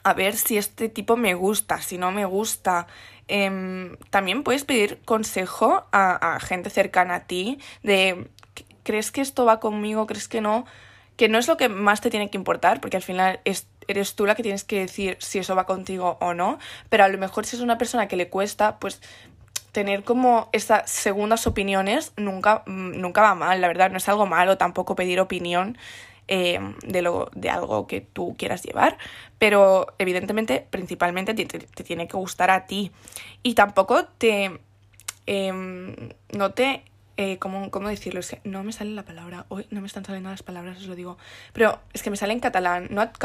a 0.03 0.15
ver 0.15 0.37
si 0.37 0.57
este 0.57 0.89
tipo 0.89 1.17
me 1.17 1.35
gusta, 1.35 1.81
si 1.83 1.99
no 1.99 2.13
me 2.13 2.25
gusta. 2.25 2.87
Em, 3.29 3.97
también 4.11 4.43
puedes 4.43 4.65
pedir 4.65 5.01
consejo 5.05 5.85
a, 5.93 6.35
a 6.35 6.41
gente 6.41 6.71
cercana 6.71 7.17
a 7.17 7.25
ti 7.27 7.59
de, 7.83 8.29
¿crees 8.83 9.13
que 9.13 9.21
esto 9.21 9.45
va 9.45 9.61
conmigo? 9.61 10.07
¿Crees 10.07 10.29
que 10.29 10.41
no? 10.41 10.65
que 11.21 11.29
no 11.29 11.37
es 11.37 11.49
lo 11.49 11.59
que 11.59 11.69
más 11.69 12.01
te 12.01 12.09
tiene 12.09 12.31
que 12.31 12.39
importar, 12.39 12.81
porque 12.81 12.97
al 12.97 13.03
final 13.03 13.41
eres 13.45 14.15
tú 14.15 14.25
la 14.25 14.35
que 14.35 14.43
tienes 14.43 14.65
que 14.65 14.81
decir 14.81 15.19
si 15.21 15.39
eso 15.39 15.55
va 15.55 15.67
contigo 15.67 16.17
o 16.19 16.33
no, 16.33 16.59
pero 16.89 17.05
a 17.05 17.09
lo 17.09 17.19
mejor 17.19 17.45
si 17.45 17.57
es 17.57 17.61
una 17.61 17.77
persona 17.77 18.09
que 18.09 18.17
le 18.17 18.31
cuesta, 18.31 18.79
pues 18.79 19.03
tener 19.73 20.05
como 20.05 20.49
estas 20.53 20.91
segundas 20.91 21.47
opiniones 21.47 22.13
nunca, 22.17 22.63
mm, 22.67 23.01
nunca 23.01 23.23
va 23.23 23.35
mal, 23.35 23.61
la 23.61 23.69
verdad, 23.69 23.91
no 23.91 23.99
es 23.99 24.09
algo 24.09 24.27
malo 24.27 24.59
tampoco 24.59 24.95
pedir 24.95 25.21
opinión 25.21 25.79
eh, 26.29 26.61
de, 26.87 27.03
lo, 27.03 27.31
de 27.35 27.51
algo 27.51 27.87
que 27.87 28.01
tú 28.01 28.37
quieras 28.39 28.63
llevar, 28.63 28.99
pero 29.39 29.89
evidentemente, 29.99 30.67
principalmente 30.71 31.35
te, 31.35 31.45
tiene 31.83 32.07
que 32.09 32.17
gustar 32.17 32.51
a 32.51 32.67
ti 32.67 32.93
y 33.43 33.55
tampoco 33.55 34.05
te... 34.05 34.61
Em, 35.27 35.95
no 36.33 36.53
te 36.53 36.83
eh, 37.23 37.39
¿cómo, 37.39 37.69
decirlo? 37.89 38.21
Es 38.21 38.31
que 38.31 38.41
no 38.45 38.65
me 38.65 38.73
sale 38.73 38.93
la 38.93 39.05
palabra. 39.05 39.45
Hoy 39.51 39.67
no 39.71 39.83
me 39.83 39.87
están 39.87 40.07
saliendo 40.07 40.31
las 40.31 40.43
palabras, 40.43 40.79
os 40.79 40.87
lo 40.87 40.95
digo. 40.95 41.19
Pero 41.53 41.79
es 41.93 42.03
que 42.03 42.09
me 42.09 42.17
sale 42.17 42.33
en 42.33 42.41
catalán. 42.41 42.89
Not. 42.91 43.19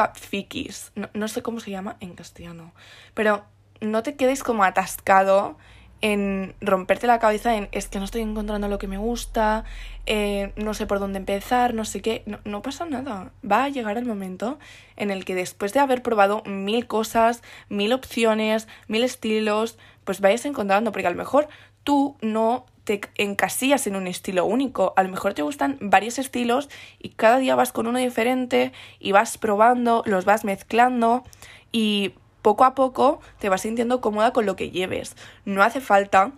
No, 0.95 1.10
no 1.13 1.27
sé 1.29 1.41
cómo 1.41 1.62
se 1.62 1.71
llama 1.71 1.95
en 2.01 2.13
castellano. 2.13 2.73
Pero 3.13 3.45
no 3.79 4.03
te 4.03 4.17
quedes 4.17 4.43
como 4.43 4.65
atascado 4.65 5.58
en 6.01 6.55
romperte 6.62 7.08
la 7.08 7.19
cabeza 7.19 7.55
en 7.55 7.69
es 7.71 7.88
que 7.88 7.99
no 7.99 8.05
estoy 8.05 8.21
encontrando 8.21 8.67
lo 8.67 8.77
que 8.77 8.88
me 8.88 8.97
gusta, 8.97 9.63
eh, 10.05 10.51
no 10.55 10.73
sé 10.73 10.86
por 10.86 10.99
dónde 10.99 11.19
empezar, 11.19 11.73
no 11.73 11.86
sé 11.86 12.01
qué. 12.01 12.23
No, 12.25 12.39
no, 12.45 12.62
pasa 12.62 12.86
nada. 12.86 13.31
Va 13.49 13.63
a 13.63 13.69
llegar 13.69 13.97
el 13.97 14.05
momento 14.05 14.60
en 14.97 15.12
el 15.12 15.25
que 15.25 15.36
después 15.36 15.73
de 15.73 15.79
haber 15.79 16.01
probado 16.01 16.43
mil 16.45 16.86
cosas, 16.88 17.41
mil 17.69 17.93
opciones, 17.93 18.67
mil 18.88 19.03
estilos, 19.03 19.77
pues 20.03 20.21
vayas 20.21 20.45
encontrando, 20.45 20.91
porque 20.91 21.08
a 21.08 21.12
lo 21.12 21.17
mejor 21.17 21.47
tú 21.84 22.17
no 22.21 22.65
te 22.84 23.01
encasillas 23.15 23.88
en 23.88 23.95
un 23.95 24.08
estilo 24.08 24.45
único. 24.45 24.93
A 24.95 25.03
lo 25.03 25.10
mejor 25.10 25.34
te 25.34 25.41
gustan 25.41 25.77
varios 25.81 26.19
estilos 26.19 26.69
y 26.99 27.10
cada 27.10 27.38
día 27.38 27.55
vas 27.55 27.71
con 27.71 27.88
uno 27.88 27.99
diferente 27.99 28.71
y 28.99 29.12
vas 29.12 29.38
probando, 29.38 30.03
los 30.05 30.23
vas 30.23 30.45
mezclando 30.45 31.23
y 31.71 32.13
poco 32.45 32.63
a 32.63 32.75
poco 32.75 33.21
te 33.39 33.49
vas 33.49 33.62
sintiendo 33.62 34.01
cómoda 34.01 34.31
con 34.31 34.45
lo 34.45 34.55
que 34.55 34.69
lleves. 34.69 35.15
No 35.45 35.63
hace 35.63 35.81
falta 35.81 36.31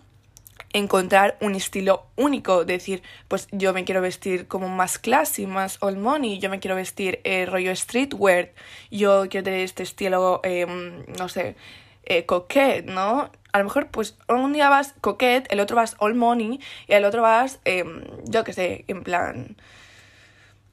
encontrar 0.72 1.36
un 1.42 1.54
estilo 1.54 2.06
único, 2.16 2.64
decir, 2.64 3.02
pues 3.28 3.46
yo 3.52 3.74
me 3.74 3.84
quiero 3.84 4.00
vestir 4.00 4.48
como 4.48 4.70
más 4.70 4.98
classy, 4.98 5.46
más 5.46 5.76
old 5.82 5.98
money, 5.98 6.38
yo 6.38 6.48
me 6.48 6.60
quiero 6.60 6.76
vestir 6.76 7.20
eh, 7.24 7.44
rollo 7.44 7.76
streetwear, 7.76 8.52
yo 8.90 9.28
quiero 9.28 9.44
tener 9.44 9.60
este 9.60 9.82
estilo, 9.82 10.40
em, 10.44 11.04
no 11.18 11.28
sé, 11.28 11.56
eh, 12.04 12.24
¿no? 12.86 13.30
a 13.52 13.58
lo 13.58 13.64
mejor 13.64 13.88
pues 13.88 14.16
un 14.30 14.54
día 14.54 14.70
vas 14.70 14.94
coquette, 15.02 15.52
el 15.52 15.60
otro 15.60 15.76
vas 15.76 15.94
all 15.98 16.14
money 16.14 16.58
y 16.86 16.92
el 16.94 17.04
otro 17.04 17.20
vas, 17.20 17.60
em, 17.66 18.02
yo 18.24 18.44
qué 18.44 18.54
sé, 18.54 18.86
en 18.88 19.02
plan 19.02 19.56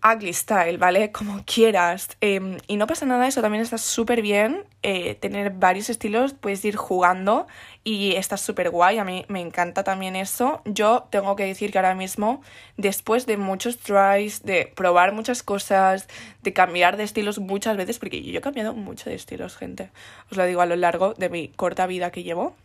ugly 0.06 0.34
style, 0.34 0.78
¿vale? 0.78 1.12
Como 1.14 1.44
quieras. 1.46 2.10
Em, 2.22 2.58
y 2.68 2.78
no 2.78 2.88
pasa 2.88 3.06
nada, 3.06 3.28
eso 3.28 3.42
también 3.42 3.64
está 3.64 3.78
súper 3.78 4.22
bien. 4.22 4.64
Eh, 4.84 5.16
tener 5.16 5.52
varios 5.52 5.90
estilos, 5.90 6.34
puedes 6.34 6.64
ir 6.64 6.76
jugando 6.76 7.48
y 7.84 8.16
está 8.16 8.38
súper 8.38 8.70
guay. 8.70 9.00
A 9.00 9.04
mí 9.04 9.26
me 9.28 9.42
encanta 9.42 9.84
también 9.84 10.16
eso. 10.16 10.62
Yo 10.66 11.08
tengo 11.10 11.36
que 11.36 11.46
decir 11.46 11.72
que 11.72 11.80
ahora 11.80 11.96
mismo, 11.96 12.42
después 12.78 13.26
de 13.26 13.38
muchos 13.38 13.78
tries, 13.80 14.44
de 14.44 14.72
probar 14.76 15.14
muchas 15.14 15.42
cosas, 15.44 16.08
de 16.44 16.54
cambiar 16.54 16.98
de 16.98 17.04
estilos 17.04 17.40
muchas 17.40 17.78
veces, 17.78 17.98
porque 18.00 18.22
yo 18.22 18.38
he 18.38 18.42
cambiado 18.42 18.74
mucho 18.74 19.10
de 19.10 19.16
estilos, 19.16 19.58
gente. 19.58 19.90
Os 20.30 20.38
lo 20.38 20.46
digo 20.46 20.62
a 20.62 20.66
lo 20.66 20.76
largo 20.76 21.14
de 21.16 21.30
mi 21.30 21.48
corta 21.50 21.88
vida 21.88 22.12
que 22.12 22.24
llevo 22.24 22.56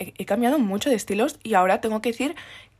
he, 0.00 0.24
cambiado 0.24 0.58
mucho 0.58 0.90
de 0.90 0.96
estilos 0.96 1.38
y 1.42 1.54
ahora 1.54 1.80
tengo 1.80 2.00
que 2.00 2.10
decir 2.10 2.34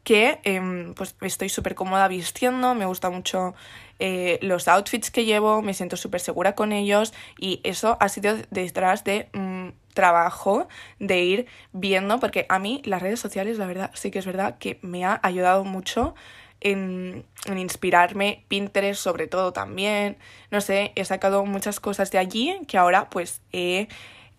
que 0.04 0.40
em, 0.44 0.94
pues 0.94 1.14
estoy 1.20 1.48
súper 1.48 1.74
cómoda 1.74 2.08
vistiendo, 2.08 2.74
me 2.74 2.86
gusta 2.86 3.10
mucho 3.10 3.54
eh, 3.98 4.38
los 4.42 4.66
outfits 4.68 5.10
que 5.10 5.24
llevo, 5.24 5.62
me 5.62 5.74
siento 5.74 5.96
súper 5.96 6.20
segura 6.20 6.54
con 6.54 6.72
ellos 6.72 7.12
y 7.38 7.60
eso 7.64 7.96
ha 8.00 8.08
sido 8.08 8.36
detrás 8.50 9.04
de 9.04 9.28
mm, 9.34 9.68
trabajo 9.92 10.68
de 10.98 11.20
ir 11.22 11.46
viendo, 11.72 12.18
porque 12.18 12.46
a 12.48 12.58
mí 12.58 12.80
las 12.84 13.02
redes 13.02 13.20
sociales, 13.20 13.58
la 13.58 13.66
verdad, 13.66 13.90
sí 13.94 14.10
que 14.10 14.18
es 14.18 14.26
verdad 14.26 14.56
que 14.58 14.78
me 14.82 15.04
ha 15.04 15.20
ayudado 15.22 15.64
mucho 15.64 16.14
en, 16.62 17.24
en, 17.46 17.58
inspirarme, 17.58 18.44
Pinterest 18.48 19.02
sobre 19.02 19.26
todo 19.26 19.52
también, 19.52 20.16
no 20.50 20.60
sé, 20.60 20.92
he 20.94 21.04
sacado 21.04 21.44
muchas 21.44 21.80
cosas 21.80 22.10
de 22.10 22.18
allí 22.18 22.58
que 22.68 22.78
ahora 22.78 23.10
pues 23.10 23.42
he 23.52 23.88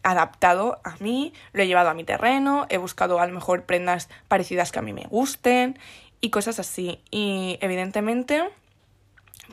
adaptado 0.03 0.79
a 0.83 0.95
mí, 0.99 1.33
lo 1.53 1.63
he 1.63 1.67
llevado 1.67 1.89
a 1.89 1.93
mi 1.93 2.03
terreno, 2.03 2.65
he 2.69 2.77
buscado 2.77 3.19
a 3.19 3.27
lo 3.27 3.33
mejor 3.33 3.63
prendas 3.63 4.09
parecidas 4.27 4.71
que 4.71 4.79
a 4.79 4.81
mí 4.81 4.93
me 4.93 5.07
gusten 5.09 5.77
y 6.21 6.29
cosas 6.29 6.59
así. 6.59 7.01
Y 7.11 7.57
evidentemente, 7.61 8.43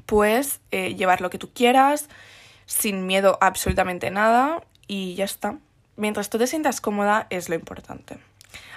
pues 0.06 0.60
eh, 0.70 0.94
llevar 0.94 1.20
lo 1.20 1.30
que 1.30 1.38
tú 1.38 1.50
quieras, 1.52 2.08
sin 2.66 3.06
miedo 3.06 3.38
absolutamente 3.40 4.10
nada 4.10 4.62
y 4.86 5.14
ya 5.14 5.24
está. 5.24 5.56
Mientras 5.96 6.30
tú 6.30 6.38
te 6.38 6.46
sientas 6.46 6.80
cómoda 6.80 7.26
es 7.30 7.48
lo 7.48 7.54
importante. 7.54 8.18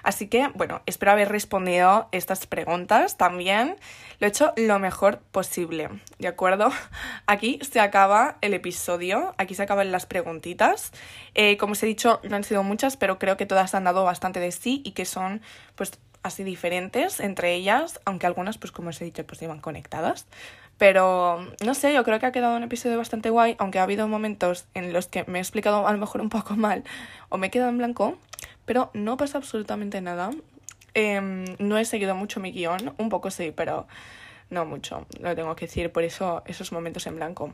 Así 0.03 0.27
que, 0.27 0.49
bueno, 0.55 0.81
espero 0.85 1.11
haber 1.11 1.29
respondido 1.29 2.07
estas 2.11 2.47
preguntas 2.47 3.17
también. 3.17 3.77
Lo 4.19 4.27
he 4.27 4.29
hecho 4.29 4.53
lo 4.55 4.79
mejor 4.79 5.19
posible, 5.31 5.89
¿de 6.19 6.27
acuerdo? 6.27 6.71
Aquí 7.25 7.59
se 7.61 7.79
acaba 7.79 8.37
el 8.41 8.53
episodio, 8.53 9.33
aquí 9.37 9.55
se 9.55 9.63
acaban 9.63 9.91
las 9.91 10.05
preguntitas. 10.05 10.91
Eh, 11.33 11.57
como 11.57 11.73
os 11.73 11.83
he 11.83 11.85
dicho, 11.85 12.19
no 12.23 12.35
han 12.35 12.43
sido 12.43 12.63
muchas, 12.63 12.97
pero 12.97 13.19
creo 13.19 13.37
que 13.37 13.45
todas 13.45 13.73
han 13.75 13.83
dado 13.83 14.03
bastante 14.03 14.39
de 14.39 14.51
sí 14.51 14.81
y 14.85 14.91
que 14.91 15.05
son, 15.05 15.41
pues, 15.75 15.99
así 16.23 16.43
diferentes 16.43 17.19
entre 17.19 17.55
ellas, 17.55 17.99
aunque 18.05 18.27
algunas, 18.27 18.57
pues 18.57 18.71
como 18.71 18.89
os 18.89 19.01
he 19.01 19.05
dicho, 19.05 19.25
pues 19.25 19.41
iban 19.41 19.59
conectadas. 19.59 20.27
Pero 20.77 21.45
no 21.63 21.73
sé, 21.75 21.93
yo 21.93 22.03
creo 22.03 22.19
que 22.19 22.25
ha 22.25 22.31
quedado 22.31 22.57
un 22.57 22.63
episodio 22.63 22.97
bastante 22.97 23.29
guay, 23.29 23.55
aunque 23.59 23.79
ha 23.79 23.83
habido 23.83 24.07
momentos 24.07 24.65
en 24.73 24.93
los 24.93 25.07
que 25.07 25.23
me 25.25 25.37
he 25.37 25.41
explicado 25.41 25.87
a 25.87 25.91
lo 25.91 25.99
mejor 25.99 26.21
un 26.21 26.29
poco 26.29 26.55
mal 26.57 26.83
o 27.29 27.37
me 27.37 27.47
he 27.47 27.51
quedado 27.51 27.69
en 27.69 27.77
blanco, 27.77 28.17
pero 28.71 28.89
no 28.93 29.17
pasa 29.17 29.37
absolutamente 29.37 29.99
nada. 29.99 30.31
Em, 30.93 31.43
no 31.59 31.77
he 31.77 31.83
seguido 31.83 32.15
mucho 32.15 32.39
mi 32.39 32.53
guion, 32.53 32.93
un 32.97 33.09
poco 33.09 33.29
sí, 33.29 33.51
pero 33.53 33.85
no 34.49 34.63
mucho, 34.63 35.05
lo 35.19 35.35
tengo 35.35 35.57
que 35.57 35.65
decir, 35.65 35.91
por 35.91 36.05
eso 36.05 36.41
esos 36.45 36.71
momentos 36.71 37.05
en 37.05 37.17
blanco. 37.17 37.51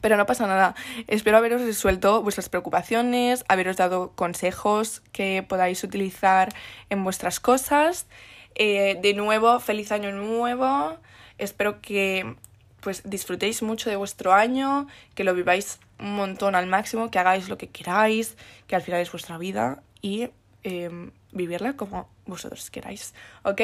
Pero 0.00 0.16
no 0.16 0.24
pasa 0.24 0.46
nada. 0.46 0.74
Espero 1.08 1.36
haberos 1.36 1.60
resuelto 1.60 2.22
vuestras 2.22 2.48
preocupaciones, 2.48 3.44
haberos 3.48 3.76
dado 3.76 4.12
consejos 4.12 5.02
que 5.12 5.44
podáis 5.46 5.84
utilizar 5.84 6.54
en 6.88 7.04
vuestras 7.04 7.38
cosas. 7.38 8.06
Eh, 8.54 8.98
de 9.02 9.12
nuevo, 9.12 9.60
feliz 9.60 9.92
año 9.92 10.10
nuevo. 10.10 10.96
Espero 11.36 11.82
que 11.82 12.34
pues 12.80 13.02
disfrutéis 13.04 13.60
mucho 13.60 13.90
de 13.90 13.96
vuestro 13.96 14.32
año, 14.32 14.86
que 15.14 15.22
lo 15.22 15.34
viváis 15.34 15.80
un 15.98 16.16
montón 16.16 16.54
al 16.54 16.66
máximo, 16.66 17.10
que 17.10 17.18
hagáis 17.18 17.50
lo 17.50 17.58
que 17.58 17.68
queráis, 17.68 18.38
que 18.68 18.74
al 18.74 18.80
final 18.80 19.02
es 19.02 19.12
vuestra 19.12 19.36
vida 19.36 19.82
y 20.02 20.30
em, 20.62 21.10
vivirla 21.32 21.74
como 21.76 22.08
vosotros 22.26 22.70
queráis, 22.70 23.14
¿ok? 23.44 23.60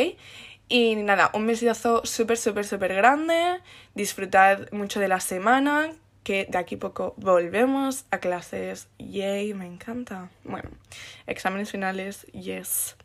Y 0.69 0.97
nada, 0.97 1.31
un 1.33 1.47
besillazo 1.47 2.05
súper, 2.05 2.37
súper, 2.37 2.65
súper 2.65 2.95
grande. 2.95 3.61
Disfrutad 3.95 4.71
mucho 4.73 4.99
de 4.99 5.09
la 5.09 5.21
semana, 5.21 5.93
que 6.25 6.47
de 6.49 6.59
aquí 6.59 6.77
poco 6.77 7.15
volvemos 7.19 8.05
a 8.11 8.19
clases. 8.19 8.89
Yay, 8.99 9.55
me 9.55 9.67
encanta. 9.67 10.31
Bueno, 10.43 10.71
exámenes 11.29 11.71
finales, 11.71 12.27
yes. 12.33 12.97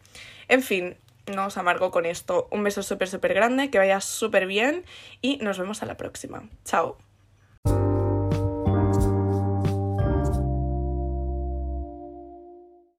En 0.48 0.63
fin, 0.63 0.98
no 1.28 1.46
os 1.46 1.58
amargo 1.58 1.91
con 1.91 2.08
esto. 2.08 2.48
Un 2.52 2.63
beso 2.63 2.82
súper, 2.82 3.08
súper 3.08 3.36
grande, 3.36 3.70
que 3.70 3.78
vaya 3.78 4.02
súper 4.02 4.48
bien 4.48 4.84
y 5.22 5.38
nos 5.38 5.60
vemos 5.60 5.84
a 5.84 5.86
la 5.86 5.98
próxima. 5.98 6.50
Chao. 6.65 6.98